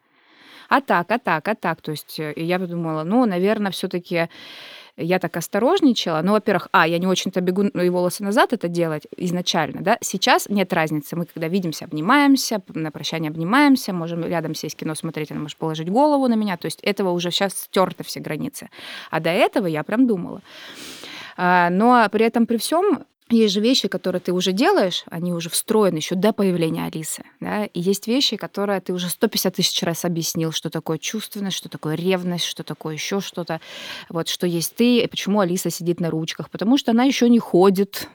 [0.73, 1.83] а так, а так, а так.
[1.83, 4.29] То есть э, я подумала, ну, наверное, все-таки
[4.97, 6.23] я так осторожничала.
[6.23, 9.99] Ну, во-первых, а, я не очень-то бегу и волосы назад это делать изначально, да.
[10.01, 11.15] Сейчас нет разницы.
[11.15, 15.91] Мы когда видимся, обнимаемся, на прощание обнимаемся, можем рядом сесть кино смотреть, она может положить
[15.91, 16.57] голову на меня.
[16.57, 18.71] То есть этого уже сейчас стерты все границы.
[19.11, 20.41] А до этого я прям думала.
[21.37, 25.51] А, но при этом при всем есть же вещи, которые ты уже делаешь, они уже
[25.51, 27.25] встроены еще до появления Алисы.
[27.41, 27.65] Да?
[27.65, 31.95] И есть вещи, которые ты уже 150 тысяч раз объяснил, что такое чувственность, что такое
[31.95, 33.61] ревность, что такое еще что-то.
[34.09, 36.51] Вот что есть ты, и почему Алиса сидит на ручках.
[36.51, 38.09] Потому что она еще не ходит.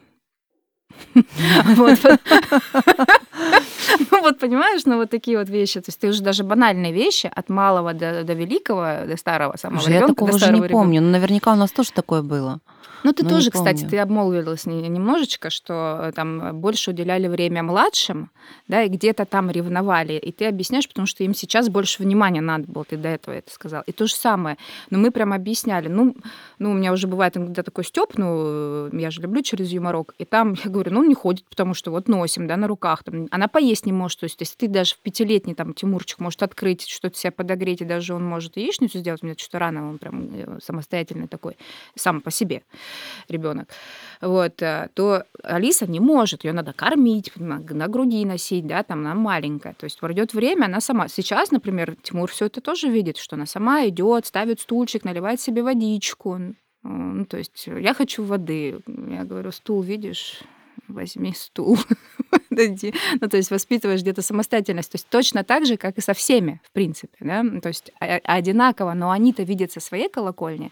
[4.11, 5.79] Ну вот понимаешь, ну вот такие вот вещи.
[5.79, 9.89] То есть ты уже даже банальные вещи от малого до, до великого, до старого самого
[9.89, 12.59] Я такого уже не помню, но наверняка у нас тоже такое было.
[13.03, 18.31] Ну, ты Но тоже, кстати, ты обмолвилась немножечко, что э, там больше уделяли время младшим,
[18.67, 20.13] да, и где-то там ревновали.
[20.13, 23.51] И ты объясняешь, потому что им сейчас больше внимания надо было, ты до этого это
[23.51, 23.83] сказал.
[23.85, 24.57] И то же самое.
[24.89, 25.87] Но мы прям объясняли.
[25.87, 26.15] Ну,
[26.59, 30.13] ну у меня уже бывает иногда такой стёб, ну, я же люблю через юморок.
[30.17, 33.03] И там я говорю, ну, не ходит, потому что вот носим, да, на руках.
[33.03, 33.27] Там.
[33.31, 34.19] Она поесть не может.
[34.19, 37.85] То есть, если ты даже в пятилетний там Тимурчик может открыть, что-то себя подогреть, и
[37.85, 39.23] даже он может яичницу сделать.
[39.23, 41.57] У меня что-то рано, он прям э, самостоятельный такой,
[41.95, 42.63] сам по себе
[43.27, 43.69] ребенок,
[44.21, 48.99] вот, э, то Алиса не может, ее надо кормить, на, на груди носить, да, там
[48.99, 49.73] она маленькая.
[49.73, 51.07] То есть пройдет время, она сама.
[51.07, 55.63] Сейчас, например, Тимур все это тоже видит, что она сама идет, ставит стульчик, наливает себе
[55.63, 56.39] водичку.
[56.83, 58.79] Ну, то есть я хочу воды.
[58.87, 60.41] Я говорю, стул видишь,
[60.87, 61.77] возьми стул,
[63.21, 64.91] ну, то есть воспитываешь где-то самостоятельность.
[64.91, 68.93] То есть точно так же, как и со всеми, в принципе, да, то есть одинаково,
[68.93, 70.71] но они-то видят со своей колокольни.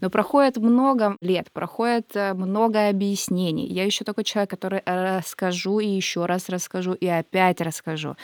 [0.00, 3.66] Но проходит много лет, проходит э, много объяснений.
[3.66, 8.16] Я еще такой человек, который расскажу и еще раз расскажу и опять расскажу.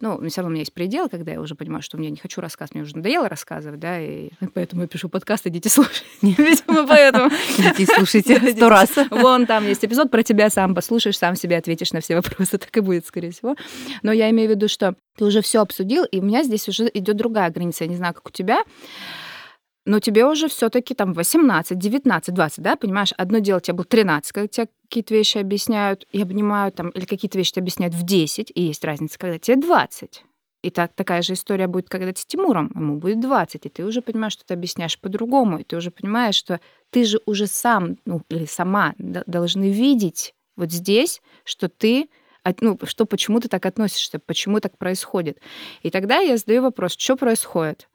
[0.00, 2.40] Ну, все равно у меня есть предел, когда я уже понимаю, что мне не хочу
[2.40, 6.04] рассказывать, мне уже надоело рассказывать, да, и поэтому я пишу подкаст, идите слушать.
[6.22, 7.30] Видимо, поэтому.
[7.58, 8.92] Идите слушайте сто раз.
[9.10, 12.76] Вон там есть эпизод про тебя, сам послушаешь, сам себе ответишь на все вопросы, так
[12.76, 13.56] и будет, скорее всего.
[14.02, 16.90] Но я имею в виду, что ты уже все обсудил, и у меня здесь уже
[16.92, 18.64] идет другая граница, я не знаю, как у тебя,
[19.84, 23.12] но тебе уже все-таки там 18, 19, 20, да, понимаешь?
[23.16, 27.38] Одно дело, тебе было 13, когда тебе какие-то вещи объясняют и обнимают, там, или какие-то
[27.38, 30.22] вещи объясняют в 10, и есть разница, когда тебе 20.
[30.60, 33.86] И так, такая же история будет, когда ты с Тимуром, ему будет 20, и ты
[33.86, 37.96] уже понимаешь, что ты объясняешь по-другому, и ты уже понимаешь, что ты же уже сам,
[38.04, 42.10] ну, или сама должны видеть вот здесь, что ты
[42.60, 45.38] ну, что почему ты так относишься, почему так происходит.
[45.82, 47.88] И тогда я задаю вопрос, что происходит?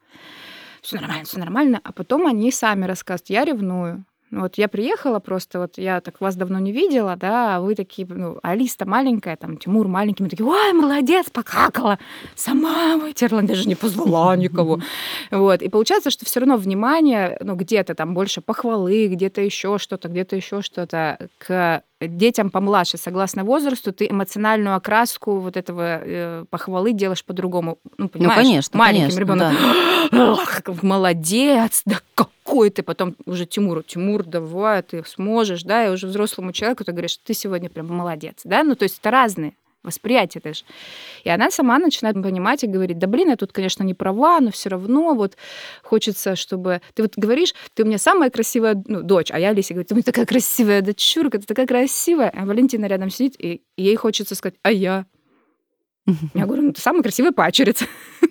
[0.81, 4.05] все нормально, все нормально, а потом они сами рассказывают, я ревную.
[4.30, 8.06] Вот я приехала просто, вот я так вас давно не видела, да, а вы такие,
[8.10, 11.98] ну, Алиста маленькая, там, Тимур маленький, мы такие, ой, молодец, покакала,
[12.36, 14.80] сама вытерла, даже не позвала никого.
[15.32, 20.10] Вот, и получается, что все равно внимание, ну, где-то там больше похвалы, где-то еще что-то,
[20.10, 26.94] где-то еще что-то к детям помладше, согласно возрасту, ты эмоциональную окраску вот этого э, похвалы
[26.94, 27.80] делаешь по-другому.
[27.98, 28.38] Ну, ну понимаешь?
[28.38, 29.56] Ну, конечно, Маленьким ребенком.
[30.12, 30.74] Да.
[30.82, 32.00] Молодец, да
[32.58, 36.91] какой ты потом уже Тимуру, Тимур, давай, ты сможешь, да, и уже взрослому человеку ты
[36.91, 40.63] говоришь, ты сегодня прям молодец, да, ну, то есть это разные восприятие даже.
[41.24, 44.50] И она сама начинает понимать и говорит, да блин, я тут, конечно, не права, но
[44.50, 45.38] все равно вот
[45.84, 46.82] хочется, чтобы...
[46.96, 49.93] Ты вот говоришь, ты у меня самая красивая ну, дочь, а я Алисе говорю, ты
[49.93, 52.34] у меня такая красивая дочурка, ты такая красивая.
[52.36, 55.06] А Валентина рядом сидит, и ей хочется сказать, а я?
[56.34, 57.86] Я говорю, ну ты самая красивая пачерица.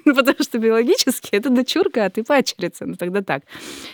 [0.07, 2.87] Ну, потому что биологически это дочурка, а ты пачерица.
[2.87, 3.42] Ну, тогда так.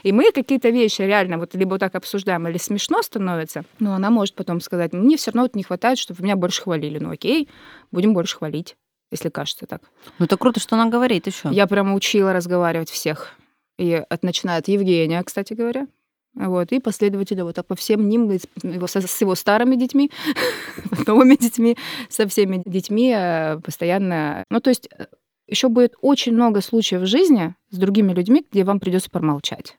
[0.04, 4.10] И мы какие-то вещи реально вот либо вот так обсуждаем, или смешно становится, но она
[4.10, 6.98] может потом сказать, мне все равно вот не хватает, чтобы меня больше хвалили.
[6.98, 7.48] Ну, окей,
[7.90, 8.76] будем больше хвалить,
[9.10, 9.82] если кажется так.
[10.18, 11.48] Ну, это круто, что она говорит еще.
[11.50, 13.34] Я прямо учила разговаривать всех.
[13.78, 15.86] И от, начиная от Евгения, кстати говоря,
[16.34, 18.30] вот, и последовательно вот по всем ним,
[18.62, 20.10] его, с его старыми детьми,
[21.06, 21.76] новыми детьми,
[22.08, 24.44] со всеми детьми э, постоянно...
[24.48, 25.06] Ну, то есть э,
[25.52, 29.76] еще будет очень много случаев в жизни с другими людьми, где вам придется промолчать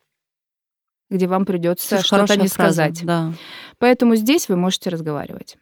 [1.10, 3.06] где вам придется что-то не фраза, сказать.
[3.06, 3.34] Да.
[3.78, 5.58] Поэтому здесь вы можете разговаривать.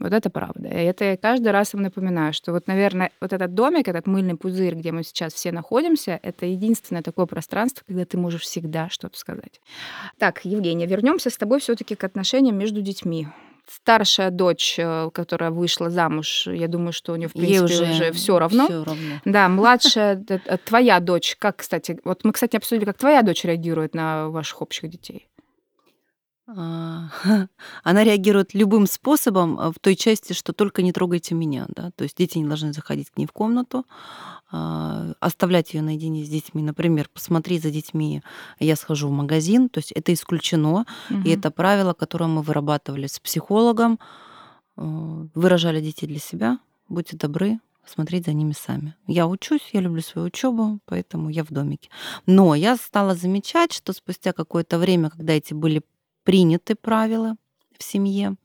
[0.00, 0.68] Вот это правда.
[0.68, 4.34] И это я каждый раз вам напоминаю, что вот, наверное, вот этот домик, этот мыльный
[4.34, 9.16] пузырь, где мы сейчас все находимся, это единственное такое пространство, когда ты можешь всегда что-то
[9.16, 9.60] сказать.
[10.18, 13.28] Так, Евгения, вернемся с тобой все-таки к отношениям между детьми
[13.68, 17.82] старшая дочь, э, которая вышла замуж, я думаю, что у нее в принципе Ей уже,
[17.82, 18.66] уже все равно.
[18.66, 19.20] Всё равно.
[19.24, 23.94] Да, младшая, э, твоя дочь, как, кстати, вот мы, кстати, обсудили, как твоя дочь реагирует
[23.94, 25.28] на ваших общих детей.
[26.48, 27.08] А,
[27.82, 31.90] она реагирует любым способом в той части, что только не трогайте меня, да.
[31.92, 33.86] То есть дети не должны заходить к ней в комнату,
[34.50, 36.62] а, оставлять ее наедине с детьми.
[36.62, 38.22] Например, посмотри за детьми,
[38.58, 39.68] я схожу в магазин.
[39.68, 40.84] То есть это исключено.
[41.10, 41.20] Угу.
[41.24, 43.98] И это правило, которое мы вырабатывали с психологом,
[44.76, 46.58] выражали детей для себя.
[46.88, 48.94] Будьте добры, смотреть за ними сами.
[49.06, 51.90] Я учусь, я люблю свою учебу, поэтому я в домике.
[52.26, 55.82] Но я стала замечать, что спустя какое-то время, когда эти были
[56.24, 57.36] приняты правила
[57.78, 58.36] в семье,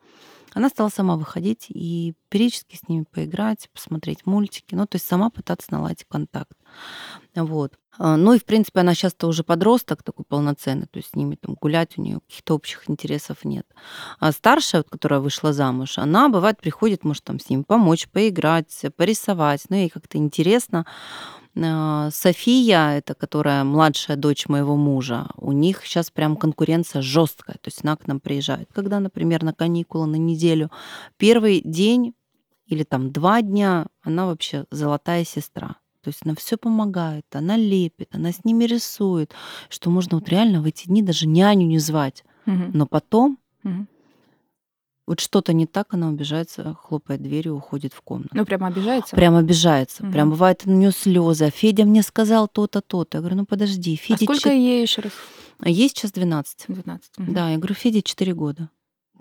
[0.58, 5.30] она стала сама выходить и периодически с ними поиграть, посмотреть мультики, ну, то есть сама
[5.30, 6.58] пытаться наладить контакт.
[7.36, 7.74] Вот.
[8.00, 11.36] А, ну и, в принципе, она сейчас-то уже подросток такой полноценный, то есть с ними
[11.36, 13.68] там гулять у нее каких-то общих интересов нет.
[14.20, 18.86] А старшая, вот, которая вышла замуж, она, бывает, приходит, может, там с ним помочь, поиграть,
[18.96, 20.86] порисовать, ну, ей как-то интересно.
[21.64, 27.56] А, София, это которая младшая дочь моего мужа, у них сейчас прям конкуренция жесткая.
[27.56, 30.72] То есть она к нам приезжает, когда, например, на каникулы на неделю.
[31.18, 32.14] Первый день
[32.68, 35.78] или там два дня она вообще золотая сестра.
[36.02, 39.34] То есть она все помогает, она лепит, она с ними рисует,
[39.70, 42.24] что можно вот реально в эти дни даже няню не звать.
[42.46, 42.72] Угу.
[42.74, 43.88] Но потом угу.
[45.08, 48.30] Вот что-то не так, она обижается, хлопает дверью, уходит в комнату.
[48.34, 49.16] Ну, прям обижается?
[49.16, 50.04] Прям обижается.
[50.04, 50.12] Угу.
[50.12, 51.46] Прям бывает у нее слезы.
[51.46, 53.18] А Федя мне сказал то-то, то-то.
[53.18, 54.20] Я говорю, ну подожди, Федя...
[54.20, 54.54] А сколько чет...
[54.54, 55.14] ей еще раз?
[55.64, 56.66] Ей сейчас 12.
[56.68, 57.12] 12.
[57.20, 57.32] Угу.
[57.32, 58.70] Да, я говорю, Федя 4 года.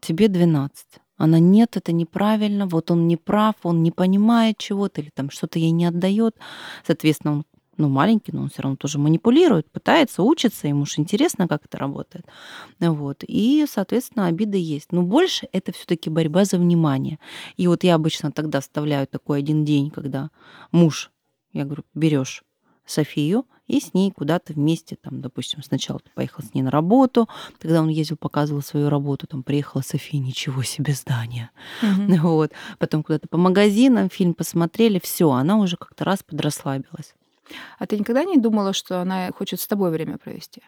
[0.03, 0.85] Тебе 12.
[1.19, 5.59] Она нет, это неправильно, вот он не прав, он не понимает чего-то или там что-то
[5.59, 6.35] ей не отдает.
[6.85, 7.45] Соответственно, он
[7.77, 11.79] ну, маленький, но он все равно тоже манипулирует, пытается, учится, ему же интересно, как это
[11.79, 12.27] работает.
[12.81, 13.25] Вот.
[13.27, 14.93] И, соответственно, обиды есть.
[14.93, 17.19] Но больше это все таки борьба за внимание.
[17.57, 20.31] И вот я обычно тогда вставляю такой один день, когда
[20.73, 21.11] муж,
[21.53, 22.43] я говорю, берешь
[22.87, 27.29] Софию, и с ней куда-то вместе, там, допустим, сначала ты поехал с ней на работу,
[27.59, 31.51] когда он ездил, показывал свою работу, там приехала София, ничего себе здание,
[31.83, 32.21] mm-hmm.
[32.23, 37.15] вот, потом куда-то по магазинам фильм посмотрели, все, она уже как-то раз подрасслабилась.
[37.79, 40.63] А ты никогда не думала, что она хочет с тобой время провести?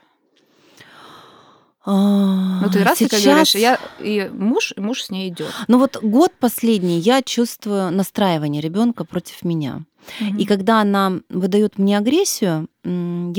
[1.90, 3.22] Ну, ты раз сейчас...
[3.22, 5.50] ты говоришь, я и муж, и муж с ней идет.
[5.68, 9.84] Ну вот год последний я чувствую настраивание ребенка против меня.
[10.20, 10.36] Угу.
[10.38, 12.90] И когда она выдает мне агрессию, я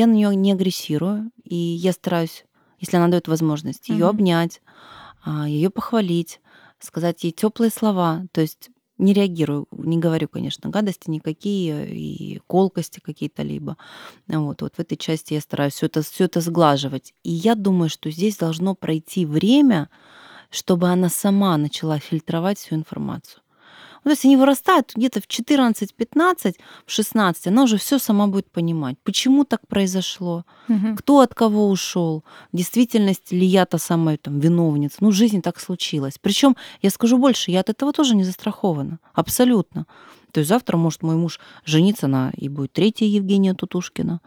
[0.08, 2.46] на нее не агрессирую, и я стараюсь,
[2.80, 4.16] если она дает возможность, ее угу.
[4.16, 4.62] обнять,
[5.24, 6.42] а, ее похвалить,
[6.80, 8.26] сказать ей теплые слова.
[8.32, 8.70] То есть
[9.00, 13.78] не реагирую, не говорю, конечно, гадости никакие и колкости какие-то либо.
[14.28, 17.14] Вот, вот в этой части я стараюсь все это, все это сглаживать.
[17.24, 19.90] И я думаю, что здесь должно пройти время,
[20.52, 23.42] чтобы она сама начала фильтровать всю информацию.
[24.04, 28.98] Вот если они вырастают где-то в 14-15, в 16, она уже все сама будет понимать,
[29.04, 30.96] почему так произошло, угу.
[30.98, 34.98] кто от кого ушел, в действительности ли я та самая там виновница.
[35.02, 36.18] Ну, в жизни так случилось.
[36.22, 39.00] Причем я скажу больше, я от этого тоже не застрахована.
[39.14, 39.86] Абсолютно.
[40.32, 44.22] То есть завтра может мой муж жениться на и будет третья Евгения Тутушкина.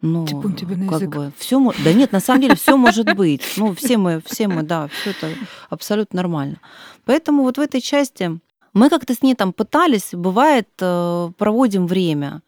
[0.00, 3.42] Ну, Типун тебе на как бы все, да нет, на самом деле все может быть.
[3.56, 5.30] Ну, все мы, все мы, да, все это
[5.70, 6.60] абсолютно нормально.
[7.04, 8.38] Поэтому вот в этой части
[8.78, 12.42] мы как-то с ней там пытались, бывает, э, проводим время.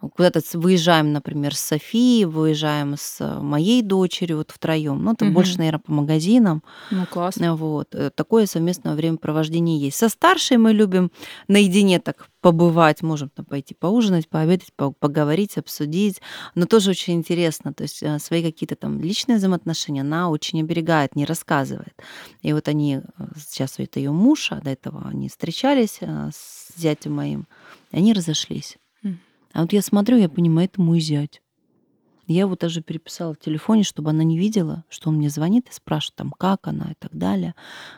[0.00, 5.02] Куда-то выезжаем, например, с Софией, выезжаем с моей дочерью вот втроем.
[5.02, 5.36] Ну, там угу.
[5.36, 6.62] больше, наверное, по магазинам.
[6.90, 7.56] Ну, классно.
[7.56, 7.94] Вот.
[7.94, 9.96] Э, такое совместное времяпровождение есть.
[9.96, 11.10] Со старшей мы любим
[11.48, 16.20] наедине так побывать, можем там пойти поужинать, пообедать, поговорить, обсудить.
[16.54, 17.72] Но тоже очень интересно.
[17.72, 21.94] То есть э, свои какие-то там личные взаимоотношения она очень оберегает, не рассказывает.
[22.42, 27.14] И вот они, э, сейчас это ее муж, а до этого они встречались с зятем
[27.14, 27.46] моим,
[27.92, 28.76] и они разошлись.
[29.56, 31.40] А вот я смотрю, я понимаю, это мой зять.
[32.26, 35.72] Я его даже переписала в телефоне, чтобы она не видела, что он мне звонит и
[35.72, 37.54] спрашивает, там, как она и так далее.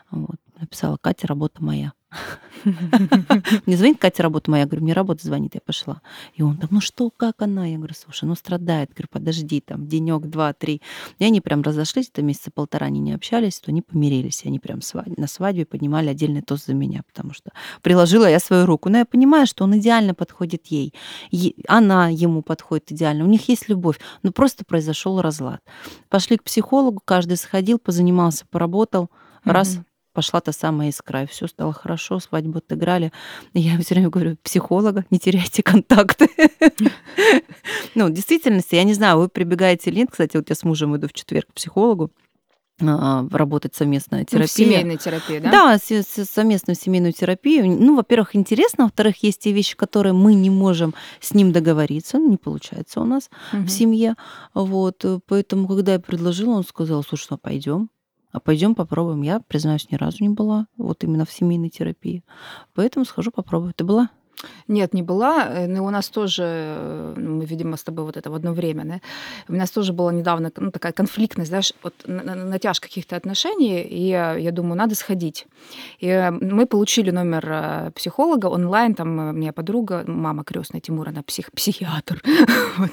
[0.09, 0.37] Вот.
[0.57, 1.91] Написала, Катя, работа моя.
[3.65, 4.63] Мне звонит Катя, работа моя.
[4.63, 6.01] Я говорю, мне работа звонит, я пошла.
[6.33, 7.65] И он там, ну что, как она?
[7.65, 8.89] Я говорю, слушай, ну страдает.
[8.91, 10.81] Говорю, подожди, там, денек, два, три.
[11.19, 14.43] И они прям разошлись, это месяца полтора они не общались, то они помирились.
[14.43, 14.79] И они прям
[15.17, 18.89] на свадьбе поднимали отдельный тост за меня, потому что приложила я свою руку.
[18.89, 20.93] Но я понимаю, что он идеально подходит ей.
[21.67, 23.23] Она ему подходит идеально.
[23.23, 23.99] У них есть любовь.
[24.23, 25.61] Но просто произошел разлад.
[26.09, 29.09] Пошли к психологу, каждый сходил, позанимался, поработал.
[29.45, 29.79] Раз,
[30.19, 33.13] пошла та самая искра, и все стало хорошо, свадьбу отыграли.
[33.53, 36.29] я все время говорю, психолога, не теряйте контакты.
[37.95, 40.09] Ну, в действительности, я не знаю, вы прибегаете или нет.
[40.11, 42.11] Кстати, вот я с мужем иду в четверг к психологу,
[42.81, 44.65] а, работать совместная терапия.
[44.65, 45.51] Ну, семейная терапия, да?
[45.51, 47.65] Да, совместную семейную терапию.
[47.65, 52.29] Ну, во-первых, интересно, во-вторых, есть те вещи, которые мы не можем с ним договориться, ну,
[52.29, 53.63] не получается у нас угу.
[53.63, 54.15] в семье.
[54.53, 57.89] Вот, поэтому, когда я предложила, он сказал, слушай, ну, пойдем.
[58.31, 59.21] А пойдем попробуем.
[59.23, 62.23] Я, признаюсь, ни разу не была вот именно в семейной терапии.
[62.73, 63.73] Поэтому схожу попробую.
[63.73, 64.09] Ты была?
[64.67, 65.47] Нет, не была.
[65.47, 68.53] Э, но у нас тоже, э, ну, мы, видимо, с тобой вот это в одно
[68.53, 69.01] время, да?
[69.47, 74.51] У нас тоже была недавно ну, такая конфликтность, знаешь, вот натяжка каких-то отношений, и я
[74.51, 75.47] думаю, надо сходить.
[75.99, 81.51] И э, мы получили номер психолога онлайн, там моя подруга, мама крестная Тимура, она псих,
[81.51, 82.21] психиатр.
[82.77, 82.91] вот,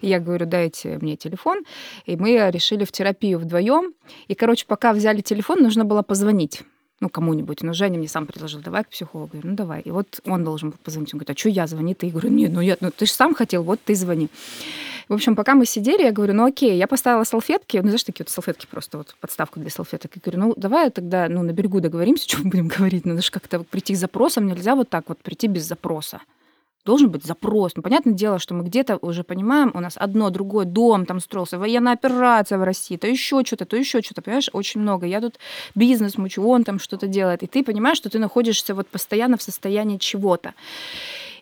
[0.00, 1.64] и я говорю, дайте мне телефон.
[2.06, 3.94] И мы решили в терапию вдвоем.
[4.28, 6.62] И, короче, пока взяли телефон, нужно было позвонить
[7.00, 7.62] ну, кому-нибудь.
[7.62, 9.30] Но Женя мне сам предложил, давай к психологу.
[9.34, 9.80] Я говорю, ну, давай.
[9.82, 11.12] И вот он должен был позвонить.
[11.12, 11.94] Он говорит, а что я звони?
[11.94, 12.06] Ты?
[12.06, 14.28] Я говорю, нет, ну, я, ну ты же сам хотел, вот ты звони.
[15.08, 18.24] В общем, пока мы сидели, я говорю, ну, окей, я поставила салфетки, ну, знаешь, такие
[18.24, 20.12] вот салфетки просто, вот подставку для салфеток.
[20.14, 23.04] Я говорю, ну, давай тогда, ну, на берегу договоримся, что мы будем говорить.
[23.04, 26.20] Надо же как-то прийти к запросам, нельзя вот так вот прийти без запроса
[26.84, 27.72] должен быть запрос.
[27.76, 31.58] Ну, понятное дело, что мы где-то уже понимаем, у нас одно, другое, дом там строился,
[31.58, 35.06] военная операция в России, то еще что-то, то еще что-то, понимаешь, очень много.
[35.06, 35.38] Я тут
[35.74, 39.42] бизнес мучу, он там что-то делает, и ты понимаешь, что ты находишься вот постоянно в
[39.42, 40.54] состоянии чего-то.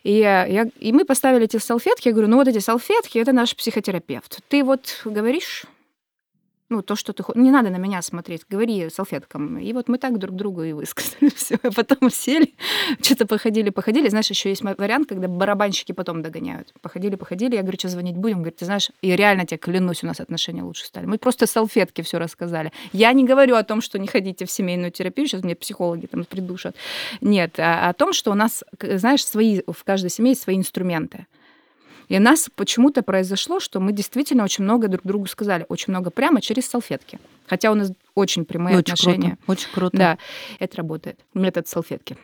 [0.03, 3.55] И, я, и мы поставили эти салфетки, я говорю, ну вот эти салфетки, это наш
[3.55, 4.39] психотерапевт.
[4.49, 5.65] Ты вот говоришь
[6.73, 7.23] ну, то, что ты...
[7.35, 9.59] Не надо на меня смотреть, говори салфеткам.
[9.59, 11.59] И вот мы так друг другу и высказали все.
[11.61, 12.55] А потом сели,
[12.99, 14.09] что-то походили, походили.
[14.09, 16.73] Знаешь, еще есть вариант, когда барабанщики потом догоняют.
[16.81, 17.55] Походили, походили.
[17.55, 18.37] Я говорю, что звонить будем?
[18.37, 21.05] Говорит, ты знаешь, и реально тебе клянусь, у нас отношения лучше стали.
[21.05, 22.71] Мы просто салфетки все рассказали.
[22.91, 26.25] Я не говорю о том, что не ходите в семейную терапию, сейчас мне психологи там
[26.25, 26.75] придушат.
[27.21, 31.27] Нет, а о том, что у нас, знаешь, свои, в каждой семье есть свои инструменты.
[32.09, 36.09] И у нас почему-то произошло, что мы действительно очень много друг другу сказали, очень много
[36.09, 37.19] прямо через салфетки.
[37.47, 39.37] Хотя у нас очень прямые очень отношения.
[39.45, 39.97] Круто, очень круто.
[39.97, 40.17] Да,
[40.59, 41.19] это работает.
[41.33, 42.17] Метод салфетки.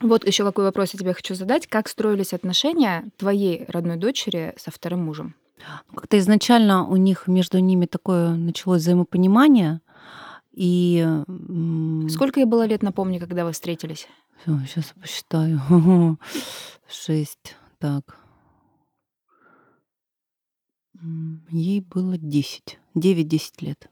[0.00, 1.66] Вот еще какой вопрос я тебе хочу задать.
[1.66, 5.34] Как строились отношения твоей родной дочери со вторым мужем?
[5.88, 9.80] Ну, как-то изначально у них между ними такое началось взаимопонимание.
[10.52, 11.06] И...
[12.08, 14.08] Сколько ей было лет, напомни, когда вы встретились?
[14.46, 15.60] сейчас посчитаю.
[16.88, 17.56] Шесть.
[17.78, 18.19] Так.
[21.50, 23.88] Ей было 10, 9-10 лет.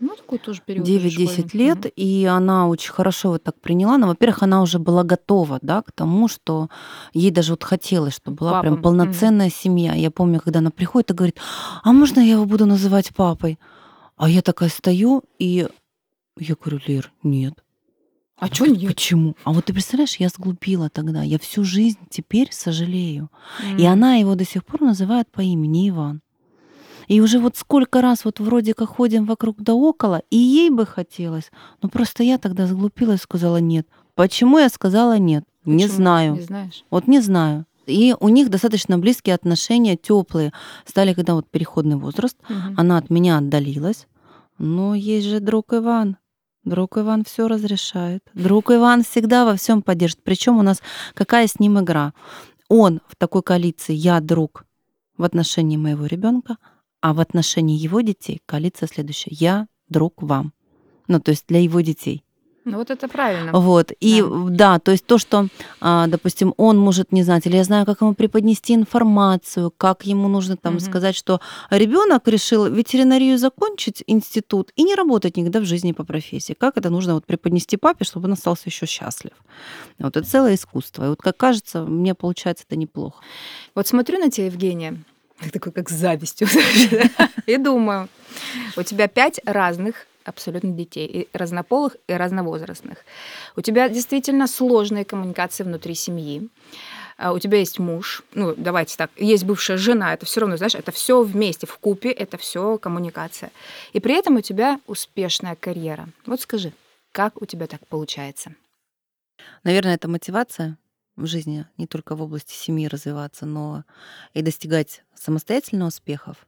[0.00, 0.86] Ну, такой тоже период.
[0.86, 1.92] 9-10 лет, угу.
[1.94, 3.98] и она очень хорошо вот так приняла.
[3.98, 6.68] Но, во-первых, она уже была готова, да, к тому, что
[7.14, 8.62] ей даже вот хотелось, чтобы была Папа.
[8.62, 9.54] прям полноценная угу.
[9.54, 9.94] семья.
[9.94, 11.38] Я помню, когда она приходит и говорит,
[11.84, 13.60] а можно я его буду называть папой?
[14.16, 15.68] А я такая стою, и
[16.36, 17.62] я говорю, Лир, нет.
[18.36, 18.88] А что нет?
[18.88, 19.36] Почему?
[19.44, 21.22] А вот ты представляешь, я сглупила тогда.
[21.22, 23.30] Я всю жизнь теперь сожалею.
[23.62, 23.80] Mm.
[23.80, 26.22] И она его до сих пор называет по имени Иван.
[27.08, 30.86] И уже вот сколько раз вот вроде как ходим вокруг да около, и ей бы
[30.86, 31.50] хотелось,
[31.82, 33.86] но просто я тогда сглупила и сказала нет.
[34.14, 35.44] Почему я сказала нет?
[35.64, 35.76] Почему?
[35.76, 36.34] Не знаю.
[36.34, 36.84] Не знаешь?
[36.90, 37.66] Вот не знаю.
[37.86, 40.52] И у них достаточно близкие отношения, теплые.
[40.84, 42.74] Стали, когда вот переходный возраст, угу.
[42.76, 44.06] она от меня отдалилась.
[44.58, 46.16] Но есть же друг Иван.
[46.64, 48.22] Друг Иван все разрешает.
[48.34, 50.22] Друг Иван всегда во всем поддержит.
[50.22, 50.80] Причем у нас
[51.14, 52.12] какая с ним игра?
[52.68, 54.64] Он в такой коалиции, я друг
[55.18, 56.56] в отношении моего ребенка,
[57.02, 59.30] а в отношении его детей коалиция следующая.
[59.32, 60.52] Я друг вам.
[61.08, 62.24] Ну, то есть для его детей.
[62.64, 63.52] Ну вот это правильно.
[63.52, 63.90] Вот.
[63.98, 64.28] И да.
[64.50, 65.48] да, то есть то, что,
[65.80, 70.28] а, допустим, он может не знать, или я знаю, как ему преподнести информацию, как ему
[70.28, 70.80] нужно там угу.
[70.80, 71.40] сказать, что
[71.70, 76.52] ребенок решил ветеринарию закончить, институт, и не работать никогда в жизни по профессии.
[76.52, 79.32] Как это нужно вот преподнести папе, чтобы он остался еще счастлив.
[79.98, 81.06] Вот это целое искусство.
[81.06, 83.24] И вот как кажется, мне получается это неплохо.
[83.74, 85.02] Вот смотрю на тебя, Евгения,
[85.52, 86.48] такой как с завистью.
[87.46, 88.08] И думаю,
[88.76, 92.98] у тебя пять разных абсолютно детей, и разнополых, и разновозрастных.
[93.56, 96.48] У тебя действительно сложные коммуникации внутри семьи.
[97.18, 100.74] А, у тебя есть муж, ну давайте так, есть бывшая жена, это все равно, знаешь,
[100.74, 103.50] это все вместе, в купе, это все коммуникация.
[103.92, 106.08] И при этом у тебя успешная карьера.
[106.24, 106.72] Вот скажи,
[107.12, 108.54] как у тебя так получается?
[109.64, 110.78] Наверное, это мотивация
[111.22, 113.84] в жизни, не только в области семьи развиваться, но
[114.34, 116.46] и достигать самостоятельно успехов.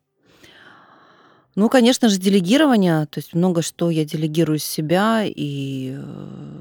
[1.54, 3.06] Ну, конечно же, делегирование.
[3.06, 6.53] То есть много что я делегирую с себя и э,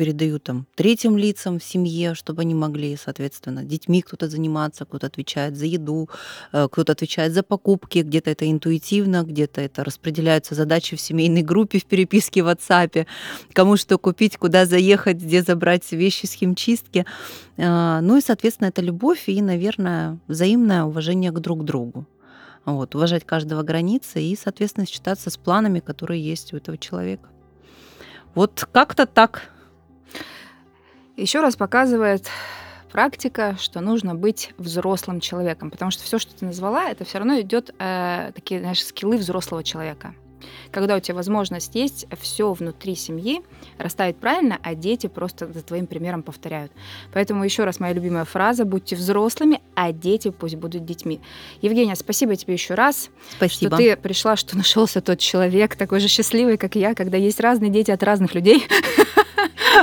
[0.00, 5.58] передаю там третьим лицам в семье, чтобы они могли, соответственно, детьми кто-то заниматься, кто-то отвечает
[5.58, 6.08] за еду,
[6.52, 11.78] э, кто-то отвечает за покупки, где-то это интуитивно, где-то это распределяются задачи в семейной группе,
[11.78, 13.06] в переписке в WhatsApp,
[13.52, 17.04] кому что купить, куда заехать, где забрать вещи с химчистки.
[17.58, 22.06] Э, ну и, соответственно, это любовь и, наверное, взаимное уважение к друг другу.
[22.64, 27.28] Вот, уважать каждого границы и, соответственно, считаться с планами, которые есть у этого человека.
[28.34, 29.50] Вот как-то так.
[31.20, 32.26] Еще раз показывает
[32.90, 37.38] практика, что нужно быть взрослым человеком, потому что все, что ты назвала, это все равно
[37.42, 40.14] идет э, такие, знаешь, скиллы взрослого человека.
[40.70, 43.42] Когда у тебя возможность есть все внутри семьи
[43.78, 46.72] расставить правильно, а дети просто за твоим примером повторяют.
[47.12, 51.20] Поэтому еще раз моя любимая фраза: будьте взрослыми, а дети пусть будут детьми.
[51.62, 53.76] Евгения, спасибо тебе еще раз, спасибо.
[53.76, 57.70] что ты пришла, что нашелся тот человек такой же счастливый, как я, когда есть разные
[57.70, 58.66] дети от разных людей.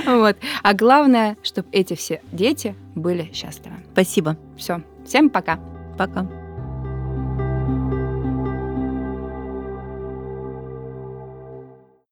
[0.05, 0.37] Вот.
[0.63, 3.77] А главное, чтобы эти все дети были счастливы.
[3.93, 4.37] Спасибо.
[4.57, 4.81] Все.
[5.05, 5.59] Всем пока.
[5.97, 6.27] Пока.